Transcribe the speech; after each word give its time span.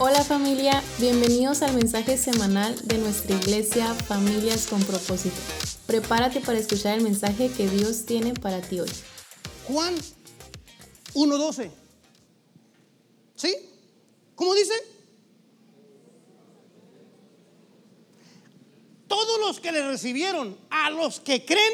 Hola 0.00 0.22
familia, 0.22 0.80
bienvenidos 1.00 1.60
al 1.62 1.74
mensaje 1.74 2.16
semanal 2.18 2.72
de 2.86 2.98
nuestra 2.98 3.34
iglesia 3.34 3.92
Familias 3.94 4.68
con 4.68 4.80
propósito. 4.84 5.34
Prepárate 5.88 6.40
para 6.40 6.56
escuchar 6.56 6.96
el 6.96 7.02
mensaje 7.02 7.50
que 7.50 7.68
Dios 7.68 8.06
tiene 8.06 8.32
para 8.32 8.60
ti 8.60 8.78
hoy. 8.78 8.88
Juan 9.66 9.96
1.12. 11.14 11.70
¿Sí? 13.34 13.56
¿Cómo 14.36 14.54
dice? 14.54 14.72
Todos 19.08 19.40
los 19.40 19.58
que 19.58 19.72
le 19.72 19.84
recibieron, 19.84 20.56
a 20.70 20.90
los 20.90 21.18
que 21.18 21.44
creen, 21.44 21.72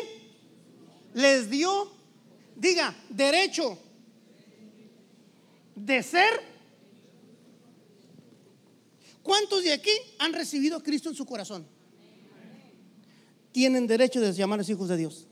les 1.12 1.50
dio, 1.50 1.92
diga, 2.56 2.96
derecho 3.10 3.78
de 5.74 6.02
ser. 6.02 6.53
¿Cuántos 9.24 9.64
de 9.64 9.72
aquí 9.72 9.90
han 10.18 10.34
recibido 10.34 10.76
a 10.76 10.82
Cristo 10.82 11.08
en 11.08 11.14
su 11.14 11.24
corazón? 11.24 11.66
Tienen 13.52 13.86
derecho 13.86 14.20
de 14.20 14.30
llamarse 14.34 14.72
hijos 14.72 14.90
de 14.90 14.98
Dios. 14.98 15.26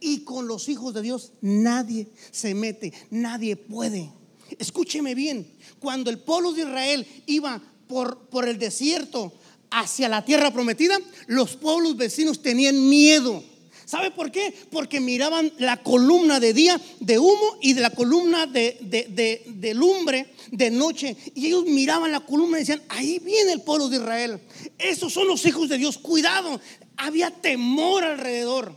Y 0.00 0.24
con 0.24 0.48
los 0.48 0.70
hijos 0.70 0.94
de 0.94 1.02
Dios 1.02 1.32
nadie 1.42 2.08
se 2.30 2.54
mete, 2.54 2.94
nadie 3.10 3.56
puede. 3.56 4.10
Escúcheme 4.58 5.14
bien, 5.14 5.46
cuando 5.78 6.08
el 6.08 6.18
pueblo 6.18 6.52
de 6.52 6.62
Israel 6.62 7.06
iba 7.26 7.62
por, 7.86 8.26
por 8.30 8.48
el 8.48 8.58
desierto 8.58 9.34
hacia 9.70 10.08
la 10.08 10.24
tierra 10.24 10.50
prometida, 10.50 10.98
los 11.26 11.56
pueblos 11.56 11.98
vecinos 11.98 12.40
tenían 12.40 12.88
miedo. 12.88 13.44
¿Sabe 13.92 14.10
por 14.10 14.32
qué? 14.32 14.54
Porque 14.70 15.00
miraban 15.00 15.52
la 15.58 15.82
columna 15.82 16.40
de 16.40 16.54
día 16.54 16.80
de 17.00 17.18
humo 17.18 17.58
y 17.60 17.74
de 17.74 17.82
la 17.82 17.90
columna 17.90 18.46
de, 18.46 18.78
de, 18.80 19.42
de, 19.46 19.74
lumbre 19.74 20.32
de 20.50 20.70
noche. 20.70 21.14
Y 21.34 21.48
ellos 21.48 21.66
miraban 21.66 22.10
la 22.10 22.20
columna 22.20 22.56
y 22.56 22.60
decían, 22.60 22.82
ahí 22.88 23.18
viene 23.18 23.52
el 23.52 23.60
pueblo 23.60 23.90
de 23.90 23.98
Israel. 23.98 24.40
Esos 24.78 25.12
son 25.12 25.28
los 25.28 25.44
hijos 25.44 25.68
de 25.68 25.76
Dios. 25.76 25.98
Cuidado. 25.98 26.58
Había 26.96 27.30
temor 27.30 28.02
alrededor. 28.02 28.74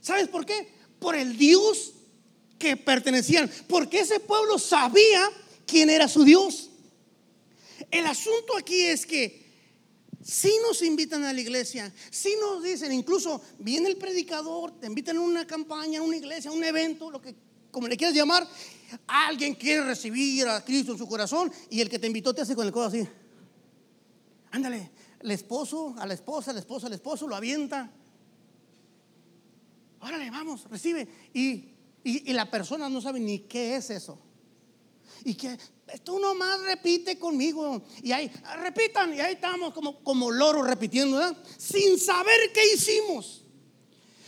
¿Sabes 0.00 0.26
por 0.28 0.46
qué? 0.46 0.72
Por 0.98 1.14
el 1.14 1.36
Dios 1.36 1.92
que 2.58 2.78
pertenecían. 2.78 3.50
Porque 3.66 4.00
ese 4.00 4.20
pueblo 4.20 4.58
sabía 4.58 5.28
quién 5.66 5.90
era 5.90 6.08
su 6.08 6.24
Dios. 6.24 6.70
El 7.90 8.06
asunto 8.06 8.56
aquí 8.56 8.84
es 8.84 9.04
que 9.04 9.47
si 10.22 10.52
nos 10.62 10.82
invitan 10.82 11.24
a 11.24 11.32
la 11.32 11.40
iglesia, 11.40 11.92
si 12.10 12.34
nos 12.40 12.62
dicen, 12.62 12.92
incluso 12.92 13.40
viene 13.58 13.88
el 13.88 13.96
predicador, 13.96 14.72
te 14.80 14.86
invitan 14.86 15.16
a 15.16 15.20
una 15.20 15.46
campaña, 15.46 16.00
a 16.00 16.02
una 16.02 16.16
iglesia, 16.16 16.50
a 16.50 16.54
un 16.54 16.64
evento, 16.64 17.10
lo 17.10 17.20
que 17.20 17.34
como 17.70 17.86
le 17.86 17.96
quieras 17.96 18.16
llamar, 18.16 18.46
alguien 19.06 19.54
quiere 19.54 19.84
recibir 19.84 20.48
a 20.48 20.64
Cristo 20.64 20.92
en 20.92 20.98
su 20.98 21.06
corazón 21.06 21.52
y 21.70 21.80
el 21.80 21.88
que 21.88 21.98
te 21.98 22.06
invitó 22.06 22.34
te 22.34 22.42
hace 22.42 22.56
con 22.56 22.66
el 22.66 22.72
codo 22.72 22.86
así. 22.86 23.06
Ándale, 24.50 24.90
el 25.20 25.30
esposo, 25.30 25.94
a 25.98 26.06
la 26.06 26.14
esposa, 26.14 26.52
el 26.52 26.58
esposo, 26.58 26.86
al 26.86 26.94
esposo 26.94 27.28
lo 27.28 27.36
avienta. 27.36 27.90
Órale, 30.00 30.30
vamos, 30.30 30.64
recibe. 30.70 31.08
Y, 31.34 31.74
y, 32.04 32.32
la 32.32 32.50
persona 32.50 32.88
no 32.88 33.00
sabe 33.00 33.20
ni 33.20 33.40
qué 33.40 33.76
es 33.76 33.90
eso. 33.90 34.18
Y 35.24 35.34
que 35.34 35.58
tú 36.04 36.18
nomás 36.18 36.60
repite 36.60 37.18
conmigo. 37.18 37.82
Y 38.02 38.12
ahí, 38.12 38.30
repitan, 38.60 39.14
y 39.14 39.20
ahí 39.20 39.34
estamos 39.34 39.72
como, 39.74 40.02
como 40.02 40.30
loros 40.30 40.66
repitiendo. 40.66 41.20
Sin 41.56 41.98
saber 41.98 42.52
qué 42.52 42.74
hicimos. 42.74 43.44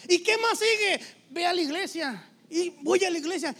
¿Y 0.08 0.18
qué 0.22 0.36
más 0.38 0.58
sigue? 0.58 1.00
Ve 1.30 1.46
a 1.46 1.52
la 1.52 1.60
iglesia. 1.60 2.30
Y 2.48 2.70
voy 2.80 3.04
a 3.04 3.10
la 3.10 3.18
iglesia. 3.18 3.54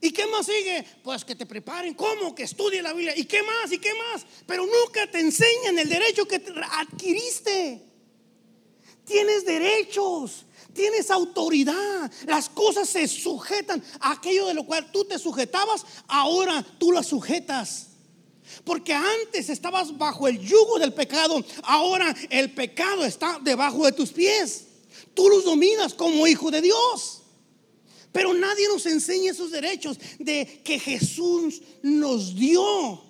¿Y 0.00 0.10
qué 0.10 0.26
más 0.26 0.46
sigue? 0.46 0.86
Pues 1.02 1.24
que 1.24 1.34
te 1.34 1.46
preparen. 1.46 1.94
¿Cómo? 1.94 2.34
Que 2.34 2.44
estudie 2.44 2.80
la 2.80 2.92
Biblia. 2.92 3.16
¿Y 3.16 3.24
qué 3.24 3.42
más? 3.42 3.70
¿Y 3.72 3.78
qué 3.78 3.92
más? 3.94 4.24
Pero 4.46 4.64
nunca 4.64 5.10
te 5.10 5.20
enseñan 5.20 5.78
el 5.78 5.88
derecho 5.88 6.26
que 6.26 6.42
adquiriste. 6.70 7.82
Tienes 9.04 9.44
derechos 9.44 10.45
tienes 10.76 11.10
autoridad. 11.10 12.10
Las 12.26 12.48
cosas 12.48 12.88
se 12.88 13.08
sujetan 13.08 13.82
a 13.98 14.12
aquello 14.12 14.46
de 14.46 14.54
lo 14.54 14.64
cual 14.64 14.92
tú 14.92 15.04
te 15.04 15.18
sujetabas, 15.18 15.84
ahora 16.06 16.64
tú 16.78 16.92
las 16.92 17.06
sujetas. 17.06 17.88
Porque 18.64 18.92
antes 18.92 19.48
estabas 19.48 19.96
bajo 19.96 20.28
el 20.28 20.38
yugo 20.38 20.78
del 20.78 20.92
pecado, 20.92 21.44
ahora 21.64 22.14
el 22.30 22.52
pecado 22.52 23.04
está 23.04 23.40
debajo 23.42 23.84
de 23.86 23.92
tus 23.92 24.12
pies. 24.12 24.66
Tú 25.14 25.28
los 25.28 25.44
dominas 25.44 25.94
como 25.94 26.26
hijo 26.26 26.50
de 26.50 26.60
Dios. 26.62 27.22
Pero 28.12 28.32
nadie 28.32 28.68
nos 28.68 28.86
enseña 28.86 29.32
esos 29.32 29.50
derechos 29.50 29.98
de 30.18 30.62
que 30.64 30.78
Jesús 30.78 31.60
nos 31.82 32.34
dio 32.34 33.05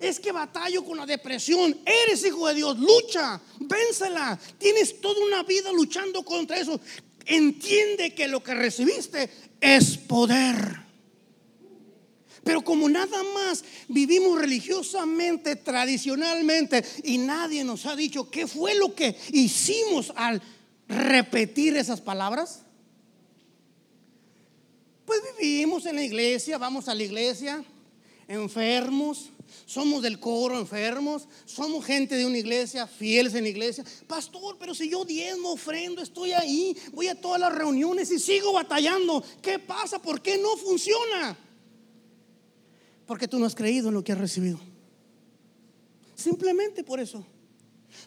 es 0.00 0.20
que 0.20 0.32
batallo 0.32 0.84
con 0.84 0.98
la 0.98 1.06
depresión. 1.06 1.76
Eres 1.84 2.24
hijo 2.24 2.46
de 2.48 2.54
Dios, 2.54 2.78
lucha, 2.78 3.40
vénsela. 3.60 4.38
Tienes 4.58 5.00
toda 5.00 5.24
una 5.24 5.42
vida 5.42 5.72
luchando 5.72 6.24
contra 6.24 6.58
eso. 6.58 6.80
Entiende 7.26 8.14
que 8.14 8.28
lo 8.28 8.42
que 8.42 8.54
recibiste 8.54 9.30
es 9.60 9.96
poder. 9.96 10.88
Pero 12.44 12.62
como 12.62 12.88
nada 12.88 13.22
más 13.34 13.64
vivimos 13.88 14.38
religiosamente, 14.38 15.56
tradicionalmente, 15.56 16.82
y 17.04 17.18
nadie 17.18 17.64
nos 17.64 17.84
ha 17.84 17.94
dicho 17.94 18.30
qué 18.30 18.46
fue 18.46 18.74
lo 18.74 18.94
que 18.94 19.16
hicimos 19.32 20.12
al 20.16 20.40
repetir 20.88 21.76
esas 21.76 22.00
palabras, 22.00 22.62
pues 25.04 25.20
vivimos 25.38 25.84
en 25.86 25.96
la 25.96 26.04
iglesia, 26.04 26.58
vamos 26.58 26.88
a 26.88 26.94
la 26.94 27.02
iglesia, 27.02 27.64
enfermos, 28.28 29.30
somos 29.68 30.02
del 30.02 30.18
coro 30.18 30.58
enfermos, 30.58 31.28
somos 31.44 31.84
gente 31.84 32.16
de 32.16 32.24
una 32.24 32.38
iglesia, 32.38 32.86
fieles 32.86 33.34
en 33.34 33.46
iglesia. 33.46 33.84
Pastor, 34.06 34.56
pero 34.58 34.74
si 34.74 34.88
yo 34.88 35.04
diezmo, 35.04 35.52
ofrendo, 35.52 36.00
estoy 36.00 36.32
ahí, 36.32 36.74
voy 36.94 37.08
a 37.08 37.20
todas 37.20 37.38
las 37.38 37.54
reuniones 37.54 38.10
y 38.10 38.18
sigo 38.18 38.54
batallando, 38.54 39.22
¿qué 39.42 39.58
pasa? 39.58 40.00
¿Por 40.00 40.22
qué 40.22 40.38
no 40.38 40.56
funciona? 40.56 41.36
Porque 43.04 43.28
tú 43.28 43.38
no 43.38 43.44
has 43.44 43.54
creído 43.54 43.88
en 43.88 43.94
lo 43.94 44.02
que 44.02 44.12
has 44.12 44.18
recibido. 44.18 44.58
Simplemente 46.14 46.82
por 46.82 46.98
eso. 46.98 47.22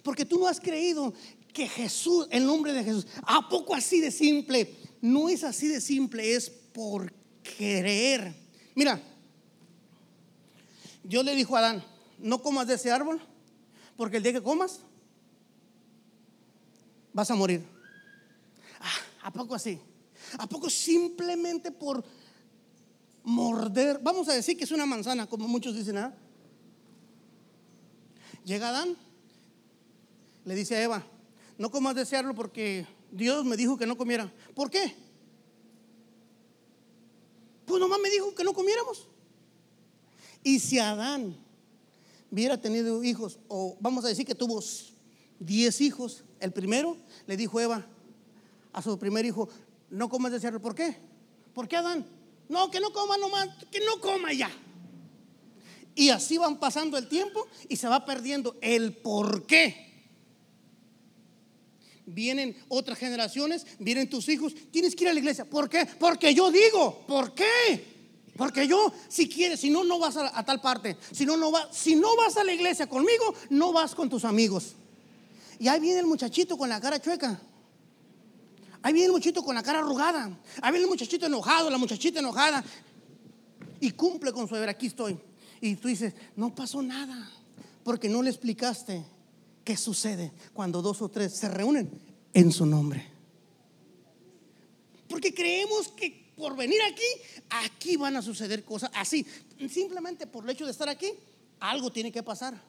Porque 0.01 0.25
tú 0.25 0.39
no 0.39 0.47
has 0.47 0.59
creído 0.59 1.13
que 1.53 1.67
Jesús, 1.67 2.25
el 2.31 2.43
nombre 2.43 2.73
de 2.73 2.83
Jesús, 2.83 3.05
¿a 3.21 3.47
poco 3.47 3.75
así 3.75 4.01
de 4.01 4.09
simple? 4.09 4.73
No 4.99 5.29
es 5.29 5.43
así 5.43 5.67
de 5.67 5.79
simple, 5.79 6.33
es 6.33 6.49
por 6.49 7.13
creer. 7.43 8.33
Mira, 8.73 8.99
Dios 11.03 11.25
le 11.25 11.35
dijo 11.35 11.55
a 11.55 11.59
Adán, 11.59 11.83
no 12.19 12.41
comas 12.41 12.67
de 12.67 12.75
ese 12.75 12.91
árbol, 12.91 13.19
porque 13.97 14.17
el 14.17 14.23
día 14.23 14.33
que 14.33 14.43
comas, 14.43 14.81
vas 17.13 17.29
a 17.31 17.35
morir. 17.35 17.65
Ah, 18.79 19.27
¿A 19.27 19.31
poco 19.31 19.55
así? 19.55 19.79
¿A 20.37 20.47
poco 20.47 20.69
simplemente 20.69 21.71
por 21.71 22.03
morder? 23.23 23.99
Vamos 24.01 24.29
a 24.29 24.33
decir 24.33 24.57
que 24.57 24.63
es 24.63 24.71
una 24.71 24.85
manzana, 24.85 25.27
como 25.27 25.47
muchos 25.47 25.75
dicen, 25.75 25.97
¿ah? 25.97 26.15
Llega 28.43 28.69
Adán, 28.69 28.95
le 30.45 30.55
dice 30.55 30.75
a 30.75 30.83
Eva, 30.83 31.05
no 31.57 31.69
comas 31.69 31.95
de 31.95 32.03
ese 32.03 32.17
árbol 32.17 32.33
porque 32.33 32.87
Dios 33.11 33.45
me 33.45 33.57
dijo 33.57 33.77
que 33.77 33.85
no 33.85 33.97
comiera. 33.97 34.31
¿Por 34.55 34.71
qué? 34.71 34.95
Pues 37.65 37.79
nomás 37.79 37.99
me 37.99 38.09
dijo 38.09 38.33
que 38.33 38.43
no 38.43 38.53
comiéramos. 38.53 39.07
Y 40.43 40.59
si 40.59 40.79
Adán 40.79 41.35
hubiera 42.31 42.59
tenido 42.59 43.03
hijos, 43.03 43.39
o 43.47 43.77
vamos 43.79 44.05
a 44.05 44.07
decir 44.07 44.25
que 44.25 44.35
tuvo 44.35 44.63
10 45.39 45.81
hijos, 45.81 46.23
el 46.39 46.51
primero 46.51 46.97
le 47.27 47.37
dijo 47.37 47.59
Eva 47.59 47.85
a 48.73 48.81
su 48.81 48.97
primer 48.97 49.25
hijo, 49.25 49.49
no 49.89 50.09
comas 50.09 50.31
de 50.31 50.37
ese 50.37 50.59
¿Por 50.59 50.73
qué? 50.73 50.95
¿Por 51.53 51.67
qué 51.67 51.77
Adán? 51.77 52.05
No, 52.47 52.71
que 52.71 52.79
no 52.79 52.91
coma 52.91 53.17
nomás, 53.17 53.49
que 53.69 53.79
no 53.81 53.99
coma 53.99 54.33
ya. 54.33 54.49
Y 55.95 56.09
así 56.09 56.37
van 56.37 56.59
pasando 56.59 56.97
el 56.97 57.07
tiempo 57.07 57.47
y 57.67 57.75
se 57.75 57.87
va 57.87 58.05
perdiendo 58.05 58.55
el 58.61 58.93
por 58.93 59.45
qué. 59.45 59.91
Vienen 62.05 62.57
otras 62.67 62.97
generaciones, 62.97 63.65
vienen 63.79 64.09
tus 64.09 64.27
hijos, 64.29 64.53
tienes 64.71 64.95
que 64.95 65.03
ir 65.03 65.09
a 65.09 65.13
la 65.13 65.19
iglesia. 65.19 65.45
¿Por 65.45 65.69
qué? 65.69 65.85
Porque 65.99 66.33
yo 66.33 66.51
digo, 66.51 67.05
¿por 67.07 67.33
qué? 67.33 67.90
Porque 68.41 68.67
yo, 68.67 68.91
si 69.07 69.29
quieres, 69.29 69.59
si 69.59 69.69
no, 69.69 69.83
no 69.83 69.99
vas 69.99 70.17
a, 70.17 70.43
tal 70.43 70.59
parte. 70.59 70.97
Si 71.11 71.27
no, 71.27 71.37
no, 71.37 71.51
va, 71.51 71.71
si 71.71 71.95
no 71.95 72.15
vas 72.15 72.37
a 72.37 72.43
la 72.43 72.51
iglesia 72.51 72.89
conmigo, 72.89 73.35
no 73.51 73.71
vas 73.71 73.93
con 73.93 74.09
tus 74.09 74.25
amigos. 74.25 74.73
Y 75.59 75.67
ahí 75.67 75.79
viene 75.79 75.99
el 75.99 76.07
muchachito 76.07 76.57
con 76.57 76.67
la 76.67 76.81
cara 76.81 76.99
chueca. 76.99 77.39
Ahí 78.81 78.93
viene 78.93 79.05
el 79.05 79.11
muchachito 79.11 79.43
con 79.43 79.53
la 79.53 79.61
cara 79.61 79.77
arrugada. 79.77 80.25
Ahí 80.59 80.71
viene 80.71 80.85
el 80.85 80.89
muchachito 80.89 81.27
enojado, 81.27 81.69
la 81.69 81.77
muchachita 81.77 82.17
enojada. 82.17 82.63
Y 83.79 83.91
cumple 83.91 84.33
con 84.33 84.47
su 84.47 84.55
deber. 84.55 84.69
Aquí 84.69 84.87
estoy. 84.87 85.19
Y 85.61 85.75
tú 85.75 85.87
dices, 85.87 86.15
no 86.35 86.55
pasó 86.55 86.81
nada. 86.81 87.31
Porque 87.83 88.09
no 88.09 88.23
le 88.23 88.31
explicaste 88.31 89.05
qué 89.63 89.77
sucede 89.77 90.31
cuando 90.51 90.81
dos 90.81 90.99
o 91.03 91.09
tres 91.09 91.35
se 91.35 91.47
reúnen 91.47 91.91
en 92.33 92.51
su 92.51 92.65
nombre. 92.65 93.07
Porque 95.07 95.31
creemos 95.31 95.89
que 95.89 96.20
por 96.41 96.55
venir 96.55 96.81
aquí, 96.81 97.05
aquí 97.51 97.97
van 97.97 98.17
a 98.17 98.21
suceder 98.23 98.65
cosas 98.65 98.89
así. 98.95 99.23
Simplemente 99.69 100.25
por 100.25 100.43
el 100.43 100.49
hecho 100.49 100.65
de 100.65 100.71
estar 100.71 100.89
aquí, 100.89 101.13
algo 101.59 101.91
tiene 101.91 102.11
que 102.11 102.23
pasar. 102.23 102.59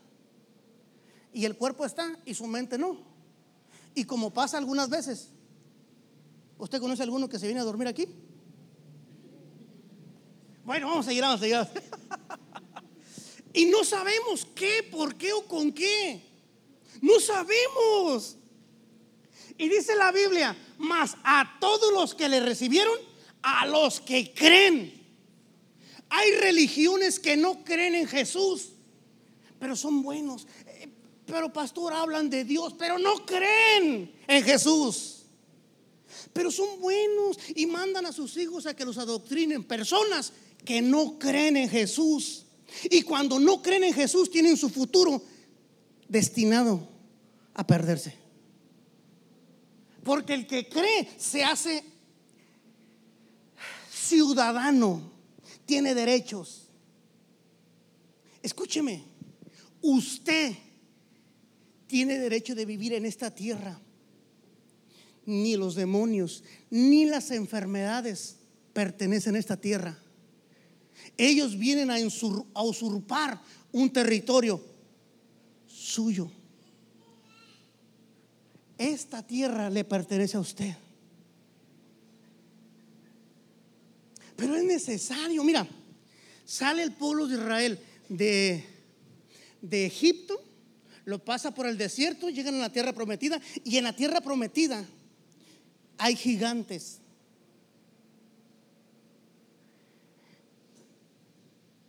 Y 1.32 1.46
el 1.46 1.56
cuerpo 1.56 1.86
está 1.86 2.18
y 2.26 2.34
su 2.34 2.46
mente 2.46 2.76
no. 2.76 2.98
Y 3.94 4.04
como 4.04 4.30
pasa 4.30 4.58
algunas 4.58 4.90
veces, 4.90 5.30
¿usted 6.58 6.80
conoce 6.80 7.00
a 7.02 7.04
alguno 7.04 7.30
que 7.30 7.38
se 7.38 7.46
viene 7.46 7.62
a 7.62 7.64
dormir 7.64 7.88
aquí? 7.88 8.06
Bueno, 10.64 10.88
vamos 10.88 11.06
a 11.06 11.08
seguir, 11.08 11.22
vamos 11.22 11.40
a 11.40 11.42
seguir. 11.42 11.66
y 13.54 13.64
no 13.64 13.84
sabemos 13.84 14.46
qué, 14.54 14.86
por 14.90 15.14
qué 15.16 15.32
o 15.32 15.46
con 15.46 15.72
qué. 15.72 16.22
No 17.00 17.18
sabemos. 17.20 18.36
Y 19.56 19.70
dice 19.70 19.96
la 19.96 20.12
Biblia, 20.12 20.54
más 20.76 21.16
a 21.24 21.56
todos 21.58 21.90
los 21.94 22.14
que 22.14 22.28
le 22.28 22.40
recibieron, 22.40 23.11
a 23.42 23.66
los 23.66 24.00
que 24.00 24.32
creen. 24.32 25.02
Hay 26.08 26.32
religiones 26.32 27.18
que 27.18 27.36
no 27.36 27.64
creen 27.64 27.94
en 27.94 28.06
Jesús, 28.06 28.68
pero 29.58 29.74
son 29.76 30.02
buenos. 30.02 30.46
Eh, 30.66 30.88
pero 31.26 31.52
pastor, 31.52 31.92
hablan 31.92 32.28
de 32.28 32.44
Dios, 32.44 32.74
pero 32.78 32.98
no 32.98 33.24
creen 33.24 34.14
en 34.26 34.44
Jesús. 34.44 35.22
Pero 36.32 36.50
son 36.50 36.80
buenos 36.80 37.38
y 37.54 37.66
mandan 37.66 38.06
a 38.06 38.12
sus 38.12 38.36
hijos 38.36 38.66
a 38.66 38.74
que 38.74 38.84
los 38.84 38.98
adoctrinen. 38.98 39.64
Personas 39.64 40.32
que 40.64 40.82
no 40.82 41.18
creen 41.18 41.56
en 41.56 41.68
Jesús. 41.68 42.44
Y 42.84 43.02
cuando 43.02 43.38
no 43.38 43.62
creen 43.62 43.84
en 43.84 43.94
Jesús 43.94 44.30
tienen 44.30 44.56
su 44.56 44.68
futuro 44.68 45.22
destinado 46.08 46.88
a 47.54 47.66
perderse. 47.66 48.14
Porque 50.04 50.34
el 50.34 50.46
que 50.46 50.68
cree 50.68 51.08
se 51.16 51.44
hace 51.44 51.84
ciudadano, 54.08 55.12
tiene 55.66 55.94
derechos. 55.94 56.68
Escúcheme, 58.42 59.04
usted 59.80 60.54
tiene 61.86 62.18
derecho 62.18 62.54
de 62.54 62.64
vivir 62.64 62.94
en 62.94 63.06
esta 63.06 63.30
tierra. 63.30 63.80
Ni 65.24 65.56
los 65.56 65.76
demonios, 65.76 66.42
ni 66.70 67.04
las 67.04 67.30
enfermedades 67.30 68.36
pertenecen 68.72 69.36
a 69.36 69.38
esta 69.38 69.56
tierra. 69.56 69.98
Ellos 71.16 71.56
vienen 71.56 71.90
a, 71.90 71.96
usurpar 72.64 73.40
un 73.70 73.92
territorio 73.92 74.60
suyo. 75.66 76.30
Esta 78.78 79.24
tierra 79.24 79.70
le 79.70 79.84
pertenece 79.84 80.36
a 80.36 80.40
usted. 80.40 80.74
Pero 84.36 84.56
es 84.56 84.64
necesario, 84.64 85.44
mira, 85.44 85.66
sale 86.44 86.82
el 86.82 86.92
pueblo 86.92 87.26
de 87.26 87.34
Israel 87.34 87.78
de, 88.08 88.64
de 89.60 89.86
Egipto, 89.86 90.42
lo 91.04 91.24
pasa 91.24 91.54
por 91.54 91.66
el 91.66 91.76
desierto, 91.76 92.30
llegan 92.30 92.54
a 92.56 92.58
la 92.58 92.72
tierra 92.72 92.92
prometida 92.92 93.40
y 93.64 93.76
en 93.76 93.84
la 93.84 93.94
tierra 93.94 94.20
prometida 94.20 94.84
hay 95.98 96.16
gigantes. 96.16 97.00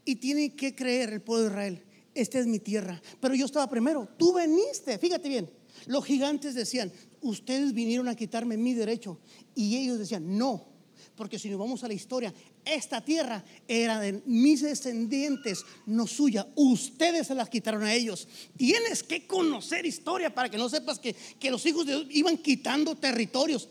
Y 0.05 0.15
tiene 0.15 0.53
que 0.55 0.75
creer 0.75 1.13
el 1.13 1.21
pueblo 1.21 1.45
de 1.45 1.49
Israel, 1.51 1.83
esta 2.13 2.39
es 2.39 2.47
mi 2.47 2.59
tierra. 2.59 3.01
Pero 3.21 3.35
yo 3.35 3.45
estaba 3.45 3.69
primero, 3.69 4.07
tú 4.17 4.33
veniste, 4.33 4.97
fíjate 4.97 5.29
bien, 5.29 5.49
los 5.87 6.05
gigantes 6.05 6.55
decían, 6.55 6.91
ustedes 7.21 7.73
vinieron 7.73 8.07
a 8.07 8.15
quitarme 8.15 8.57
mi 8.57 8.73
derecho. 8.73 9.19
Y 9.55 9.77
ellos 9.77 9.99
decían, 9.99 10.37
no, 10.37 10.72
porque 11.15 11.37
si 11.37 11.49
nos 11.49 11.59
vamos 11.59 11.83
a 11.83 11.87
la 11.87 11.93
historia, 11.93 12.33
esta 12.65 13.01
tierra 13.01 13.43
era 13.67 13.99
de 13.99 14.21
mis 14.25 14.61
descendientes, 14.61 15.63
no 15.85 16.07
suya. 16.07 16.47
Ustedes 16.55 17.27
se 17.27 17.35
las 17.35 17.49
quitaron 17.49 17.83
a 17.83 17.93
ellos. 17.93 18.27
Tienes 18.57 19.03
que 19.03 19.27
conocer 19.27 19.85
historia 19.85 20.33
para 20.33 20.49
que 20.49 20.57
no 20.57 20.69
sepas 20.69 20.97
que, 20.97 21.15
que 21.39 21.51
los 21.51 21.65
hijos 21.65 21.85
de 21.85 21.93
Dios 21.93 22.07
iban 22.09 22.37
quitando 22.37 22.95
territorios. 22.95 23.69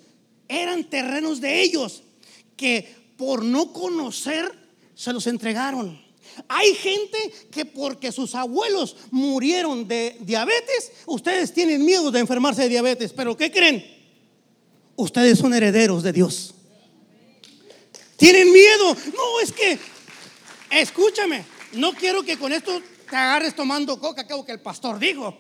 Eran 0.49 0.85
terrenos 0.85 1.41
de 1.41 1.63
ellos 1.63 2.03
que 2.57 2.95
por 3.17 3.45
no 3.45 3.73
conocer 3.73 4.51
se 4.95 5.13
los 5.13 5.27
entregaron. 5.27 6.01
Hay 6.49 6.75
gente 6.75 7.19
que 7.51 7.65
porque 7.65 8.13
sus 8.13 8.35
abuelos 8.35 8.97
murieron 9.11 9.89
de 9.89 10.17
diabetes, 10.21 10.93
ustedes 11.07 11.53
tienen 11.53 11.85
miedo 11.85 12.11
de 12.11 12.21
enfermarse 12.21 12.63
de 12.63 12.69
diabetes. 12.69 13.13
Pero 13.13 13.37
¿qué 13.37 13.51
creen? 13.51 13.85
Ustedes 14.95 15.39
son 15.39 15.53
herederos 15.55 16.03
de 16.03 16.13
Dios. 16.13 16.55
Tienen 18.23 18.53
miedo. 18.53 18.97
No, 19.17 19.41
es 19.41 19.51
que, 19.51 19.77
escúchame, 20.71 21.45
no 21.73 21.93
quiero 21.93 22.23
que 22.23 22.39
con 22.39 22.53
esto 22.53 22.81
te 23.11 23.17
agarres 23.17 23.57
tomando 23.57 23.99
coca, 23.99 24.29
que 24.29 24.45
que 24.47 24.53
el 24.53 24.61
pastor 24.61 25.01
dijo. 25.01 25.37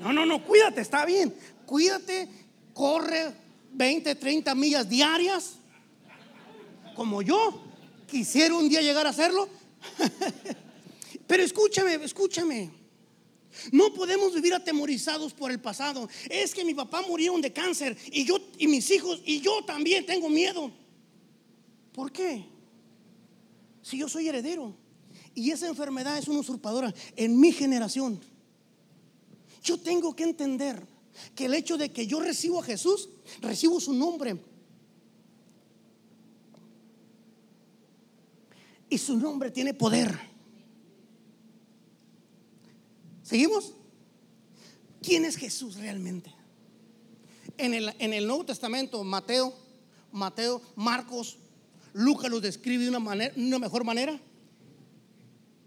No, 0.00 0.14
no, 0.14 0.24
no, 0.24 0.42
cuídate, 0.42 0.80
está 0.80 1.04
bien. 1.04 1.36
Cuídate, 1.66 2.26
corre 2.72 3.34
20, 3.72 4.14
30 4.14 4.54
millas 4.54 4.88
diarias, 4.88 5.56
como 6.96 7.20
yo. 7.20 7.64
Quisiera 8.10 8.54
un 8.54 8.66
día 8.66 8.80
llegar 8.80 9.06
a 9.06 9.10
hacerlo 9.10 9.50
Pero 11.26 11.42
escúchame, 11.42 11.96
escúchame. 11.96 12.70
No 13.72 13.92
podemos 13.92 14.32
vivir 14.32 14.54
atemorizados 14.54 15.34
por 15.34 15.50
el 15.50 15.60
pasado. 15.60 16.08
Es 16.30 16.54
que 16.54 16.64
mi 16.64 16.72
papá 16.72 17.02
murieron 17.02 17.42
de 17.42 17.52
cáncer 17.52 17.94
y 18.10 18.24
yo 18.24 18.38
y 18.56 18.68
mis 18.68 18.90
hijos 18.90 19.20
y 19.26 19.42
yo 19.42 19.62
también 19.66 20.06
tengo 20.06 20.30
miedo. 20.30 20.72
¿Por 21.92 22.10
qué? 22.12 22.46
Si 23.82 23.98
yo 23.98 24.08
soy 24.08 24.28
heredero 24.28 24.74
y 25.34 25.50
esa 25.50 25.68
enfermedad 25.68 26.18
es 26.18 26.28
una 26.28 26.40
usurpadora 26.40 26.94
en 27.16 27.38
mi 27.38 27.52
generación, 27.52 28.20
yo 29.62 29.78
tengo 29.78 30.14
que 30.16 30.24
entender 30.24 30.86
que 31.34 31.44
el 31.46 31.54
hecho 31.54 31.76
de 31.76 31.90
que 31.90 32.06
yo 32.06 32.20
recibo 32.20 32.60
a 32.60 32.64
Jesús, 32.64 33.08
recibo 33.40 33.80
su 33.80 33.92
nombre, 33.92 34.38
y 38.92 38.98
su 38.98 39.16
nombre 39.16 39.50
tiene 39.50 39.72
poder. 39.72 40.18
¿Seguimos? 43.22 43.72
¿Quién 45.00 45.24
es 45.24 45.36
Jesús 45.36 45.76
realmente? 45.76 46.30
En 47.56 47.72
el, 47.72 47.94
en 47.98 48.12
el 48.12 48.26
Nuevo 48.26 48.44
Testamento, 48.44 49.02
Mateo, 49.02 49.54
Mateo, 50.12 50.60
Marcos, 50.76 51.38
Lucas 51.92 52.30
lo 52.30 52.40
describe 52.40 52.84
de 52.84 52.88
una, 52.88 52.98
manera, 52.98 53.34
una 53.36 53.58
mejor 53.58 53.84
manera. 53.84 54.20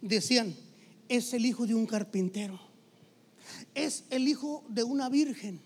Decían, 0.01 0.55
es 1.07 1.33
el 1.33 1.45
hijo 1.45 1.65
de 1.65 1.75
un 1.75 1.85
carpintero, 1.85 2.59
es 3.73 4.03
el 4.09 4.27
hijo 4.27 4.63
de 4.67 4.83
una 4.83 5.09
virgen. 5.09 5.61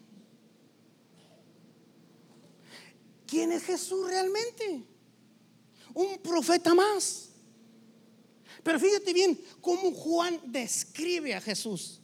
¿Quién 3.25 3.51
es 3.51 3.63
Jesús 3.63 4.07
realmente? 4.07 4.83
Un 5.93 6.17
profeta 6.17 6.73
más. 6.73 7.29
Pero 8.63 8.79
fíjate 8.79 9.13
bien 9.13 9.39
cómo 9.61 9.91
Juan 9.91 10.39
describe 10.45 11.35
a 11.35 11.41
Jesús. 11.41 12.01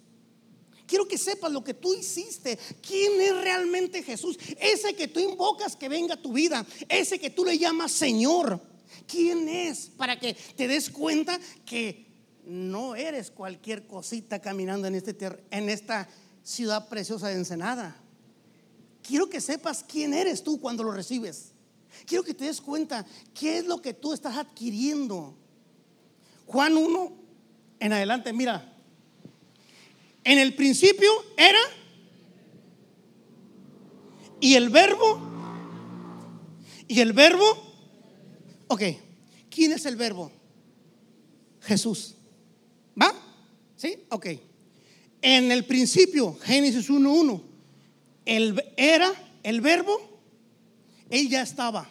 Quiero 0.87 1.07
que 1.07 1.17
sepas 1.17 1.51
lo 1.51 1.63
que 1.63 1.73
tú 1.73 1.93
hiciste. 1.93 2.57
¿Quién 2.81 3.19
es 3.19 3.35
realmente 3.41 4.03
Jesús? 4.03 4.37
Ese 4.59 4.95
que 4.95 5.07
tú 5.07 5.19
invocas 5.19 5.75
que 5.75 5.89
venga 5.89 6.15
a 6.15 6.21
tu 6.21 6.33
vida. 6.33 6.65
Ese 6.87 7.19
que 7.19 7.29
tú 7.29 7.43
le 7.45 7.57
llamas 7.57 7.91
Señor. 7.91 8.61
¿Quién 9.07 9.49
es? 9.49 9.87
Para 9.97 10.19
que 10.19 10.33
te 10.33 10.67
des 10.67 10.89
cuenta 10.89 11.39
que 11.65 12.05
no 12.45 12.95
eres 12.95 13.31
cualquier 13.31 13.87
cosita 13.87 14.39
caminando 14.39 14.87
en, 14.87 14.95
este 14.95 15.15
en 15.49 15.69
esta 15.69 16.07
ciudad 16.43 16.87
preciosa 16.87 17.29
de 17.29 17.35
Ensenada. 17.35 17.95
Quiero 19.01 19.29
que 19.29 19.41
sepas 19.41 19.83
quién 19.83 20.13
eres 20.13 20.43
tú 20.43 20.59
cuando 20.59 20.83
lo 20.83 20.91
recibes. 20.91 21.51
Quiero 22.05 22.23
que 22.23 22.33
te 22.33 22.45
des 22.45 22.61
cuenta 22.61 23.05
qué 23.33 23.59
es 23.59 23.65
lo 23.65 23.81
que 23.81 23.93
tú 23.93 24.13
estás 24.13 24.37
adquiriendo. 24.37 25.35
Juan 26.45 26.77
1 26.77 27.13
en 27.79 27.93
adelante, 27.93 28.33
mira. 28.33 28.74
En 30.25 30.39
el 30.39 30.55
principio 30.55 31.09
era 31.37 31.59
y 34.41 34.55
el 34.55 34.69
verbo 34.69 35.21
y 36.87 36.99
el 36.99 37.13
verbo. 37.13 37.45
Ok, 38.67 38.81
¿quién 39.49 39.71
es 39.71 39.85
el 39.85 39.95
verbo? 39.95 40.31
Jesús. 41.61 42.15
¿Va? 42.99 43.13
¿Sí? 43.75 43.97
Ok. 44.09 44.27
En 45.21 45.51
el 45.51 45.65
principio, 45.65 46.37
Génesis 46.41 46.89
1.1, 46.89 47.41
el 48.25 48.63
era 48.77 49.11
el 49.43 49.61
verbo, 49.61 49.99
él 51.09 51.29
ya 51.29 51.41
estaba. 51.41 51.89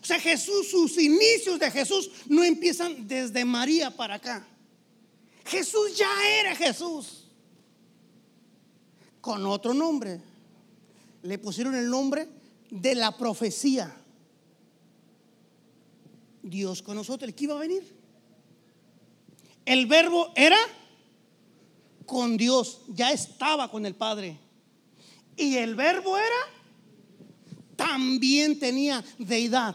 O 0.00 0.04
sea, 0.04 0.18
Jesús, 0.18 0.68
sus 0.70 0.98
inicios 0.98 1.58
de 1.58 1.70
Jesús 1.70 2.10
no 2.28 2.42
empiezan 2.42 3.06
desde 3.06 3.44
María 3.44 3.90
para 3.90 4.14
acá. 4.14 4.46
Jesús 5.44 5.96
ya 5.96 6.08
era 6.40 6.56
Jesús. 6.56 7.15
Con 9.26 9.44
otro 9.44 9.74
nombre. 9.74 10.20
Le 11.22 11.38
pusieron 11.38 11.74
el 11.74 11.90
nombre 11.90 12.28
de 12.70 12.94
la 12.94 13.10
profecía. 13.16 13.92
Dios 16.44 16.80
con 16.80 16.94
nosotros, 16.94 17.28
el 17.28 17.34
que 17.34 17.42
iba 17.42 17.56
a 17.56 17.58
venir. 17.58 17.82
El 19.64 19.86
verbo 19.86 20.30
era 20.36 20.58
con 22.06 22.36
Dios, 22.36 22.82
ya 22.86 23.10
estaba 23.10 23.68
con 23.68 23.84
el 23.84 23.96
Padre. 23.96 24.38
Y 25.36 25.56
el 25.56 25.74
verbo 25.74 26.16
era, 26.16 26.28
también 27.74 28.60
tenía 28.60 29.04
deidad. 29.18 29.74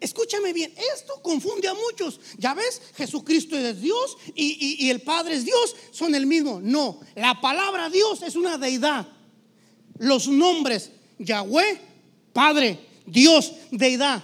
Escúchame 0.00 0.52
bien, 0.52 0.72
esto 0.94 1.20
confunde 1.22 1.66
a 1.66 1.74
muchos. 1.74 2.20
Ya 2.38 2.54
ves, 2.54 2.80
Jesucristo 2.96 3.56
es 3.56 3.80
Dios 3.80 4.16
y, 4.34 4.88
el 4.90 5.00
Padre 5.00 5.34
es 5.34 5.44
Dios, 5.44 5.74
son 5.90 6.14
el 6.14 6.26
mismo. 6.26 6.60
No, 6.62 7.00
la 7.16 7.40
palabra 7.40 7.90
Dios 7.90 8.22
es 8.22 8.36
una 8.36 8.58
deidad. 8.58 9.08
Los 9.98 10.28
nombres 10.28 10.92
Yahweh, 11.18 11.80
Padre, 12.32 12.78
Dios, 13.06 13.52
deidad. 13.70 14.22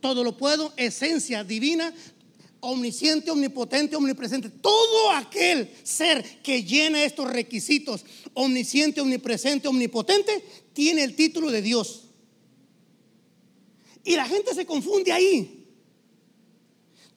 Todo 0.00 0.24
lo 0.24 0.36
puedo, 0.36 0.72
esencia 0.76 1.44
divina, 1.44 1.92
omnisciente, 2.60 3.30
omnipotente, 3.30 3.96
omnipresente. 3.96 4.48
Todo 4.48 5.10
aquel 5.10 5.70
ser 5.82 6.24
que 6.42 6.64
llena 6.64 7.04
estos 7.04 7.30
requisitos, 7.30 8.06
omnisciente, 8.32 9.02
omnipresente, 9.02 9.68
omnipotente, 9.68 10.42
tiene 10.72 11.04
el 11.04 11.14
título 11.14 11.50
de 11.50 11.60
Dios. 11.60 12.09
Y 14.04 14.16
la 14.16 14.26
gente 14.26 14.54
se 14.54 14.66
confunde 14.66 15.12
ahí. 15.12 15.66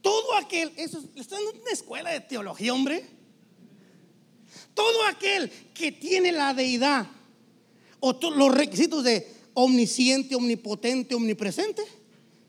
Todo 0.01 0.35
aquel, 0.35 0.71
eso 0.75 1.01
está 1.15 1.37
en 1.37 1.61
una 1.61 1.71
escuela 1.71 2.11
de 2.11 2.19
teología, 2.19 2.73
hombre. 2.73 3.05
Todo 4.73 5.05
aquel 5.05 5.49
que 5.73 5.91
tiene 5.91 6.31
la 6.31 6.53
deidad 6.53 7.07
o 7.99 8.11
los 8.31 8.53
requisitos 8.53 9.03
de 9.03 9.31
omnisciente, 9.53 10.35
omnipotente, 10.35 11.15
omnipresente, 11.15 11.83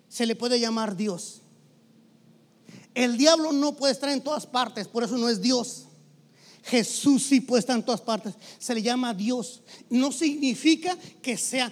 se 0.09 0.27
le 0.27 0.35
puede 0.35 0.59
llamar 0.59 0.97
Dios. 0.97 1.43
El 2.95 3.17
diablo 3.17 3.53
no 3.53 3.77
puede 3.77 3.93
estar 3.93 4.09
en 4.09 4.23
todas 4.23 4.47
partes, 4.47 4.89
por 4.89 5.05
eso 5.05 5.17
no 5.17 5.29
es 5.29 5.41
Dios. 5.41 5.87
Jesús 6.65 7.25
sí 7.25 7.41
puede 7.41 7.61
estar 7.61 7.77
en 7.77 7.85
todas 7.85 8.01
partes. 8.01 8.35
Se 8.59 8.75
le 8.75 8.83
llama 8.83 9.13
Dios. 9.13 9.63
No 9.91 10.11
significa 10.11 10.97
que 11.21 11.37
sea. 11.37 11.71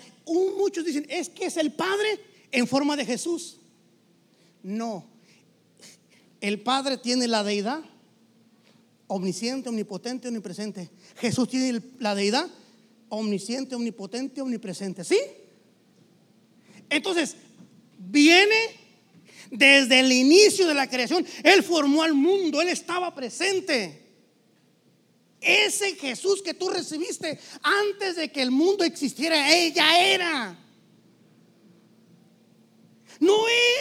muchos 0.57 0.85
dicen, 0.85 1.07
es 1.09 1.29
que 1.29 1.47
es 1.47 1.57
el 1.57 1.73
Padre 1.73 2.21
en 2.53 2.67
forma 2.69 2.97
de 2.97 3.05
Jesús. 3.05 3.59
No. 4.63 5.05
El 6.41 6.61
Padre 6.61 6.99
tiene 6.99 7.27
la 7.27 7.43
deidad 7.43 7.83
omnisciente, 9.07 9.69
omnipotente, 9.69 10.29
omnipresente. 10.29 10.91
Jesús 11.17 11.49
tiene 11.49 11.83
la 11.99 12.15
deidad 12.15 12.49
omnisciente, 13.09 13.75
omnipotente, 13.75 14.41
omnipresente. 14.41 15.05
¿Sí? 15.05 15.19
Entonces, 16.89 17.37
viene 17.99 18.57
desde 19.51 20.01
el 20.01 20.13
inicio 20.13 20.67
de 20.67 20.75
la 20.75 20.89
creación. 20.89 21.27
Él 21.43 21.63
formó 21.63 22.03
al 22.03 22.15
mundo, 22.15 22.61
Él 22.61 22.69
estaba 22.69 23.15
presente. 23.15 24.01
Ese 25.41 25.97
Jesús 25.97 26.41
que 26.41 26.55
tú 26.55 26.71
recibiste 26.71 27.39
antes 27.63 28.17
de 28.17 28.31
que 28.31 28.43
el 28.43 28.51
mundo 28.51 28.85
existiera, 28.85 29.55
ella 29.55 30.01
era. 30.01 30.62
No 33.21 33.37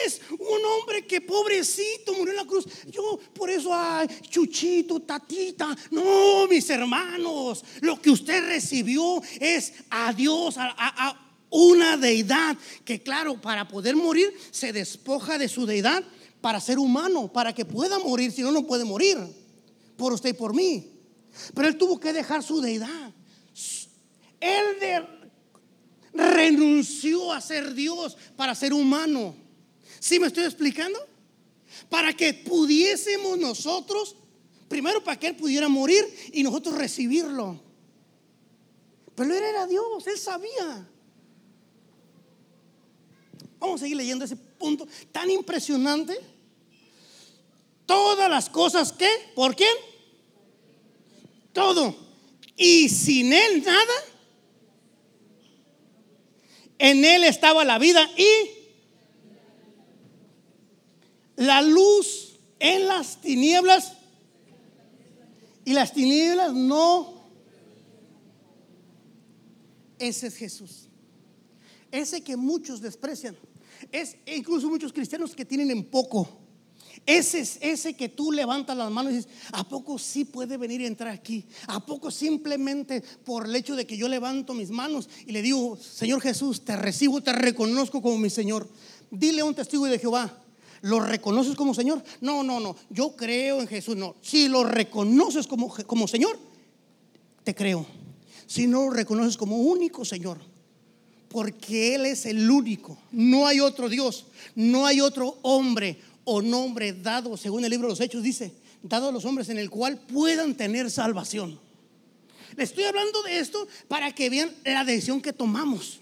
es 0.05 0.21
un 0.31 0.65
hombre 0.65 1.05
que 1.05 1.21
pobrecito 1.21 2.13
murió 2.13 2.31
en 2.31 2.38
la 2.38 2.45
cruz. 2.45 2.65
Yo 2.89 3.19
por 3.33 3.50
eso, 3.50 3.71
ay, 3.73 4.07
chuchito, 4.29 5.00
tatita. 5.01 5.75
No, 5.89 6.47
mis 6.47 6.69
hermanos, 6.69 7.63
lo 7.81 8.01
que 8.01 8.11
usted 8.11 8.45
recibió 8.45 9.21
es 9.39 9.73
a 9.89 10.13
Dios, 10.13 10.55
a, 10.57 11.27
una 11.50 11.97
deidad 11.97 12.57
que 12.85 13.03
claro, 13.03 13.41
para 13.41 13.67
poder 13.67 13.95
morir 13.95 14.33
se 14.51 14.71
despoja 14.71 15.38
de 15.38 15.50
su 15.50 15.65
deidad 15.65 16.03
para 16.39 16.59
ser 16.59 16.79
humano, 16.79 17.31
para 17.31 17.53
que 17.53 17.65
pueda 17.65 18.00
morir, 18.00 18.31
si 18.31 18.41
no, 18.41 18.51
no 18.51 18.65
puede 18.65 18.85
morir. 18.85 19.17
Por 19.97 20.13
usted 20.13 20.29
y 20.29 20.33
por 20.33 20.53
mí. 20.55 20.91
Pero 21.53 21.67
él 21.67 21.77
tuvo 21.77 22.00
que 22.00 22.13
dejar 22.13 22.41
su 22.41 22.61
deidad. 22.61 23.13
Él 24.39 24.79
de, 24.79 25.05
renunció 26.13 27.31
a 27.31 27.41
ser 27.41 27.73
Dios 27.73 28.17
para 28.35 28.55
ser 28.55 28.73
humano. 28.73 29.35
¿Sí 29.99 30.19
me 30.19 30.27
estoy 30.27 30.43
explicando? 30.43 30.99
Para 31.89 32.13
que 32.13 32.33
pudiésemos 32.33 33.37
nosotros, 33.37 34.15
primero 34.67 35.03
para 35.03 35.19
que 35.19 35.27
Él 35.27 35.35
pudiera 35.35 35.69
morir 35.69 36.03
y 36.33 36.43
nosotros 36.43 36.75
recibirlo. 36.75 37.61
Pero 39.15 39.33
Él 39.35 39.43
era 39.43 39.67
Dios, 39.67 40.07
Él 40.07 40.17
sabía. 40.17 40.87
Vamos 43.59 43.79
a 43.79 43.83
seguir 43.83 43.97
leyendo 43.97 44.25
ese 44.25 44.35
punto 44.35 44.87
tan 45.11 45.29
impresionante. 45.29 46.17
Todas 47.85 48.29
las 48.29 48.49
cosas 48.49 48.91
que, 48.91 49.09
¿por 49.35 49.55
quién? 49.55 49.75
Todo. 51.53 51.95
Y 52.55 52.89
sin 52.89 53.33
Él 53.33 53.63
nada 53.63 53.93
en 56.83 57.05
él 57.05 57.23
estaba 57.23 57.63
la 57.63 57.77
vida 57.77 58.09
y 58.17 58.25
la 61.35 61.61
luz 61.61 62.39
en 62.59 62.88
las 62.88 63.21
tinieblas. 63.21 63.93
Y 65.63 65.73
las 65.73 65.93
tinieblas 65.93 66.53
no. 66.53 67.21
Ese 70.00 70.25
es 70.25 70.35
Jesús. 70.35 70.89
Ese 71.91 72.21
que 72.21 72.35
muchos 72.35 72.81
desprecian. 72.81 73.38
Es 73.91 74.17
incluso 74.25 74.67
muchos 74.67 74.91
cristianos 74.91 75.35
que 75.35 75.45
tienen 75.45 75.69
en 75.69 75.83
poco. 75.83 76.40
Ese 77.05 77.39
es 77.39 77.58
ese 77.62 77.96
que 77.96 78.10
tú 78.10 78.31
levantas 78.31 78.77
las 78.77 78.91
manos 78.91 79.13
y 79.13 79.15
dices, 79.17 79.31
¿a 79.53 79.67
poco 79.67 79.98
sí 79.98 80.24
puede 80.24 80.58
venir 80.58 80.81
y 80.81 80.86
entrar 80.86 81.10
aquí? 81.10 81.46
¿A 81.67 81.84
poco 81.84 82.12
simplemente 82.12 83.01
por 83.25 83.46
el 83.46 83.55
hecho 83.55 83.75
de 83.75 83.88
que 83.88 83.98
yo 83.98 84.08
levanto 84.08 84.53
mis 84.53 84.70
manos 84.70 85.10
y 85.25 85.31
le 85.31 85.41
digo, 85.41 85.77
Señor 85.77 86.22
Jesús, 86.22 86.63
te 86.63 86.75
recibo, 86.75 87.22
te 87.22 87.34
reconozco 87.34 88.01
como 88.01 88.17
mi 88.17 88.29
Señor? 88.29 88.70
Dile 89.10 89.41
a 89.41 89.46
un 89.46 89.55
testigo 89.55 89.86
de 89.88 89.98
Jehová, 89.98 90.41
¿lo 90.81 91.00
reconoces 91.00 91.55
como 91.55 91.74
Señor? 91.74 92.03
No, 92.22 92.43
no, 92.43 92.60
no, 92.60 92.75
yo 92.91 93.15
creo 93.15 93.62
en 93.62 93.67
Jesús, 93.67 93.96
no. 93.96 94.15
Si 94.22 94.48
lo 94.48 94.63
reconoces 94.63 95.48
como, 95.48 95.74
como 95.88 96.08
Señor, 96.08 96.38
te 97.43 97.55
creo. 97.55 97.86
Si 98.46 98.67
no 98.67 98.86
lo 98.86 98.89
reconoces 98.91 99.38
como 99.38 99.58
único 99.58 100.05
Señor, 100.05 100.38
porque 101.29 101.96
Él 101.96 102.05
es 102.05 102.25
el 102.25 102.50
único, 102.50 102.98
no 103.12 103.48
hay 103.48 103.60
otro 103.60 103.89
Dios, 103.89 104.25
no 104.53 104.86
hay 104.86 105.01
otro 105.01 105.39
hombre 105.41 105.98
o 106.23 106.41
nombre 106.41 106.93
dado, 106.93 107.37
según 107.37 107.63
el 107.63 107.71
libro 107.71 107.87
de 107.87 107.93
los 107.93 108.01
Hechos 108.01 108.23
dice, 108.23 108.53
dado 108.83 109.09
a 109.09 109.11
los 109.11 109.25
hombres 109.25 109.49
en 109.49 109.57
el 109.57 109.69
cual 109.69 109.99
puedan 109.99 110.55
tener 110.55 110.89
salvación. 110.89 111.59
Le 112.55 112.63
estoy 112.63 112.83
hablando 112.83 113.23
de 113.23 113.39
esto 113.39 113.67
para 113.87 114.13
que 114.13 114.29
vean 114.29 114.53
la 114.65 114.83
decisión 114.83 115.21
que 115.21 115.33
tomamos, 115.33 115.99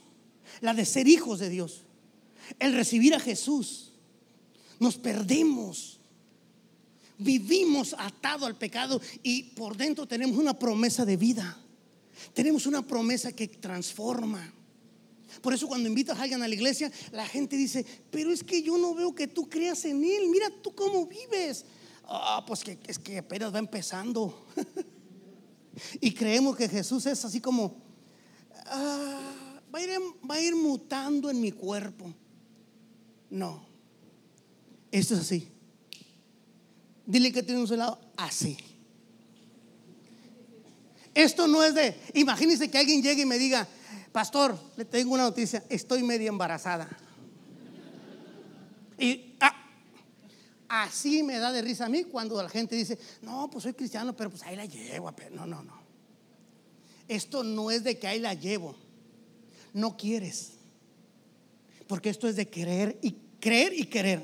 la 0.62 0.74
de 0.74 0.86
ser 0.86 1.08
hijos 1.08 1.40
de 1.40 1.50
Dios, 1.50 1.84
el 2.58 2.74
recibir 2.74 3.14
a 3.14 3.20
Jesús. 3.20 3.92
Nos 4.80 4.98
perdemos, 4.98 6.00
vivimos 7.18 7.96
atado 7.98 8.46
al 8.46 8.58
pecado 8.58 9.02
y 9.22 9.44
por 9.44 9.78
dentro 9.78 10.08
tenemos 10.08 10.38
una 10.38 10.58
promesa 10.58 11.06
de 11.06 11.18
vida, 11.18 11.58
tenemos 12.34 12.66
una 12.66 12.82
promesa 12.82 13.32
que 13.32 13.48
transforma. 13.48 14.54
Por 15.42 15.54
eso 15.54 15.68
cuando 15.68 15.88
invitas 15.88 16.18
a 16.18 16.24
alguien 16.24 16.42
a 16.42 16.48
la 16.48 16.54
iglesia, 16.54 16.92
la 17.12 17.26
gente 17.26 17.56
dice, 17.56 17.86
pero 18.12 18.32
es 18.32 18.44
que 18.44 18.62
yo 18.62 18.78
no 18.78 18.94
veo 18.94 19.14
que 19.14 19.28
tú 19.28 19.48
creas 19.50 19.86
en 19.86 20.04
Él. 20.04 20.30
Mira 20.30 20.50
tú 20.62 20.74
cómo 20.74 21.06
vives. 21.06 21.66
Ah, 22.06 22.44
pues 22.46 22.64
que 22.64 22.80
es 22.88 22.98
que 22.98 23.18
apenas 23.18 23.54
va 23.54 23.60
empezando. 23.60 24.48
y 26.02 26.12
creemos 26.14 26.56
que 26.56 26.68
Jesús 26.68 27.06
es 27.06 27.24
así 27.24 27.40
como, 27.40 27.76
ah, 28.66 29.60
va, 29.74 29.80
a 29.80 29.84
ir, 29.84 29.90
va 30.30 30.36
a 30.36 30.42
ir 30.42 30.56
mutando 30.56 31.30
en 31.30 31.40
mi 31.40 31.52
cuerpo. 31.52 32.14
No, 33.30 33.66
esto 34.92 35.14
es 35.14 35.22
así. 35.22 35.48
Dile 37.06 37.32
que 37.32 37.44
tiene 37.44 37.62
un 37.62 37.78
lado 37.78 38.00
así. 38.18 38.58
Esto 41.14 41.48
no 41.48 41.64
es 41.64 41.74
de, 41.74 42.00
imagínese 42.14 42.70
que 42.70 42.78
alguien 42.78 43.02
llegue 43.02 43.24
y 43.24 43.26
me 43.26 43.38
diga, 43.38 43.68
pastor, 44.12 44.58
le 44.78 44.86
tengo 44.86 45.14
una 45.14 45.24
noticia, 45.24 45.64
estoy 45.70 46.04
media 46.04 46.30
embarazada. 46.30 46.88
Y 48.98 49.36
ah, 49.40 49.56
así 50.68 51.24
me 51.24 51.38
da 51.38 51.52
de 51.52 51.62
risa 51.62 51.86
a 51.86 51.90
mí 51.90 52.04
cuando 52.04 52.42
la 52.42 52.50
gente 52.50 52.76
dice, 52.76 53.00
no, 53.22 53.50
pues 53.50 53.64
soy 53.64 53.74
cristiano, 53.74 54.16
pero 54.16 54.30
pues 54.30 54.44
ahí 54.44 54.56
la 54.56 54.66
llevo. 54.66 55.12
No, 55.32 55.46
no, 55.46 55.64
no. 55.64 55.80
Esto 57.08 57.44
no 57.44 57.72
es 57.72 57.84
de 57.84 57.98
que 57.98 58.08
ahí 58.08 58.20
la 58.20 58.34
llevo. 58.34 58.76
No 59.74 59.98
quieres. 59.98 60.54
Porque 61.88 62.10
esto 62.10 62.28
es 62.28 62.36
de 62.36 62.50
creer 62.50 63.00
y 63.02 63.16
creer 63.40 63.74
y 63.74 63.86
querer. 63.86 64.22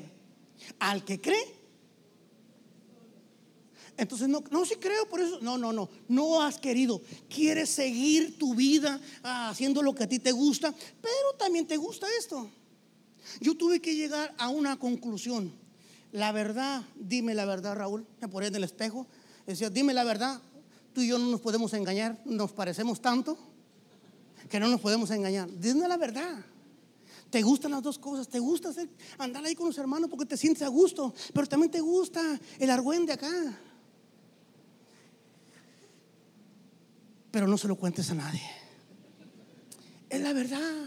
Al 0.78 1.04
que 1.04 1.20
cree, 1.20 1.55
entonces, 3.98 4.28
no, 4.28 4.42
no, 4.50 4.66
sí 4.66 4.74
creo 4.76 5.08
por 5.08 5.20
eso. 5.20 5.38
No, 5.40 5.56
no, 5.56 5.72
no. 5.72 5.88
No 6.08 6.42
has 6.42 6.58
querido. 6.58 7.00
Quieres 7.28 7.70
seguir 7.70 8.38
tu 8.38 8.54
vida 8.54 9.00
ah, 9.22 9.50
haciendo 9.50 9.82
lo 9.82 9.94
que 9.94 10.04
a 10.04 10.08
ti 10.08 10.18
te 10.18 10.32
gusta, 10.32 10.74
pero 11.00 11.38
también 11.38 11.66
te 11.66 11.76
gusta 11.76 12.06
esto. 12.18 12.48
Yo 13.40 13.56
tuve 13.56 13.80
que 13.80 13.94
llegar 13.94 14.34
a 14.38 14.48
una 14.48 14.78
conclusión. 14.78 15.52
La 16.12 16.32
verdad, 16.32 16.82
dime 16.94 17.34
la 17.34 17.46
verdad, 17.46 17.74
Raúl. 17.74 18.06
Me 18.20 18.28
ponía 18.28 18.48
en 18.48 18.54
el 18.56 18.64
espejo. 18.64 19.06
Decía, 19.46 19.70
dime 19.70 19.94
la 19.94 20.04
verdad. 20.04 20.40
Tú 20.92 21.00
y 21.00 21.08
yo 21.08 21.18
no 21.18 21.26
nos 21.26 21.40
podemos 21.40 21.72
engañar. 21.72 22.20
Nos 22.24 22.52
parecemos 22.52 23.00
tanto 23.00 23.38
que 24.50 24.60
no 24.60 24.68
nos 24.68 24.80
podemos 24.80 25.10
engañar. 25.10 25.48
Dime 25.58 25.88
la 25.88 25.96
verdad. 25.96 26.44
Te 27.30 27.42
gustan 27.42 27.72
las 27.72 27.82
dos 27.82 27.98
cosas. 27.98 28.28
Te 28.28 28.38
gusta 28.38 28.68
hacer, 28.68 28.88
andar 29.18 29.44
ahí 29.44 29.54
con 29.54 29.66
los 29.66 29.78
hermanos 29.78 30.10
porque 30.10 30.26
te 30.26 30.36
sientes 30.36 30.62
a 30.62 30.68
gusto. 30.68 31.14
Pero 31.32 31.46
también 31.46 31.70
te 31.70 31.80
gusta 31.80 32.38
el 32.58 32.70
argüende 32.70 33.14
acá. 33.14 33.58
Pero 37.36 37.48
no 37.48 37.58
se 37.58 37.68
lo 37.68 37.76
cuentes 37.76 38.10
a 38.10 38.14
nadie. 38.14 38.40
Es 40.08 40.22
la 40.22 40.32
verdad. 40.32 40.86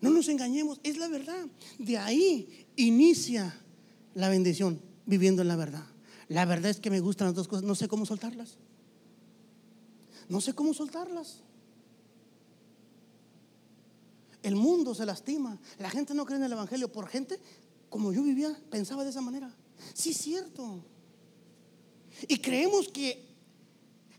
No 0.00 0.10
nos 0.10 0.28
engañemos, 0.28 0.78
es 0.84 0.98
la 0.98 1.08
verdad. 1.08 1.48
De 1.80 1.98
ahí 1.98 2.68
inicia 2.76 3.60
la 4.14 4.28
bendición, 4.28 4.80
viviendo 5.04 5.42
en 5.42 5.48
la 5.48 5.56
verdad. 5.56 5.84
La 6.28 6.44
verdad 6.44 6.70
es 6.70 6.78
que 6.78 6.90
me 6.90 7.00
gustan 7.00 7.26
las 7.26 7.34
dos 7.34 7.48
cosas, 7.48 7.64
no 7.64 7.74
sé 7.74 7.88
cómo 7.88 8.06
soltarlas. 8.06 8.56
No 10.28 10.40
sé 10.40 10.54
cómo 10.54 10.72
soltarlas. 10.74 11.40
El 14.44 14.54
mundo 14.54 14.94
se 14.94 15.06
lastima. 15.06 15.58
La 15.80 15.90
gente 15.90 16.14
no 16.14 16.24
cree 16.24 16.38
en 16.38 16.44
el 16.44 16.52
Evangelio 16.52 16.92
por 16.92 17.08
gente 17.08 17.40
como 17.90 18.12
yo 18.12 18.22
vivía, 18.22 18.56
pensaba 18.70 19.02
de 19.02 19.10
esa 19.10 19.22
manera. 19.22 19.52
Sí, 19.92 20.14
cierto. 20.14 20.84
Y 22.28 22.38
creemos 22.38 22.86
que 22.86 23.25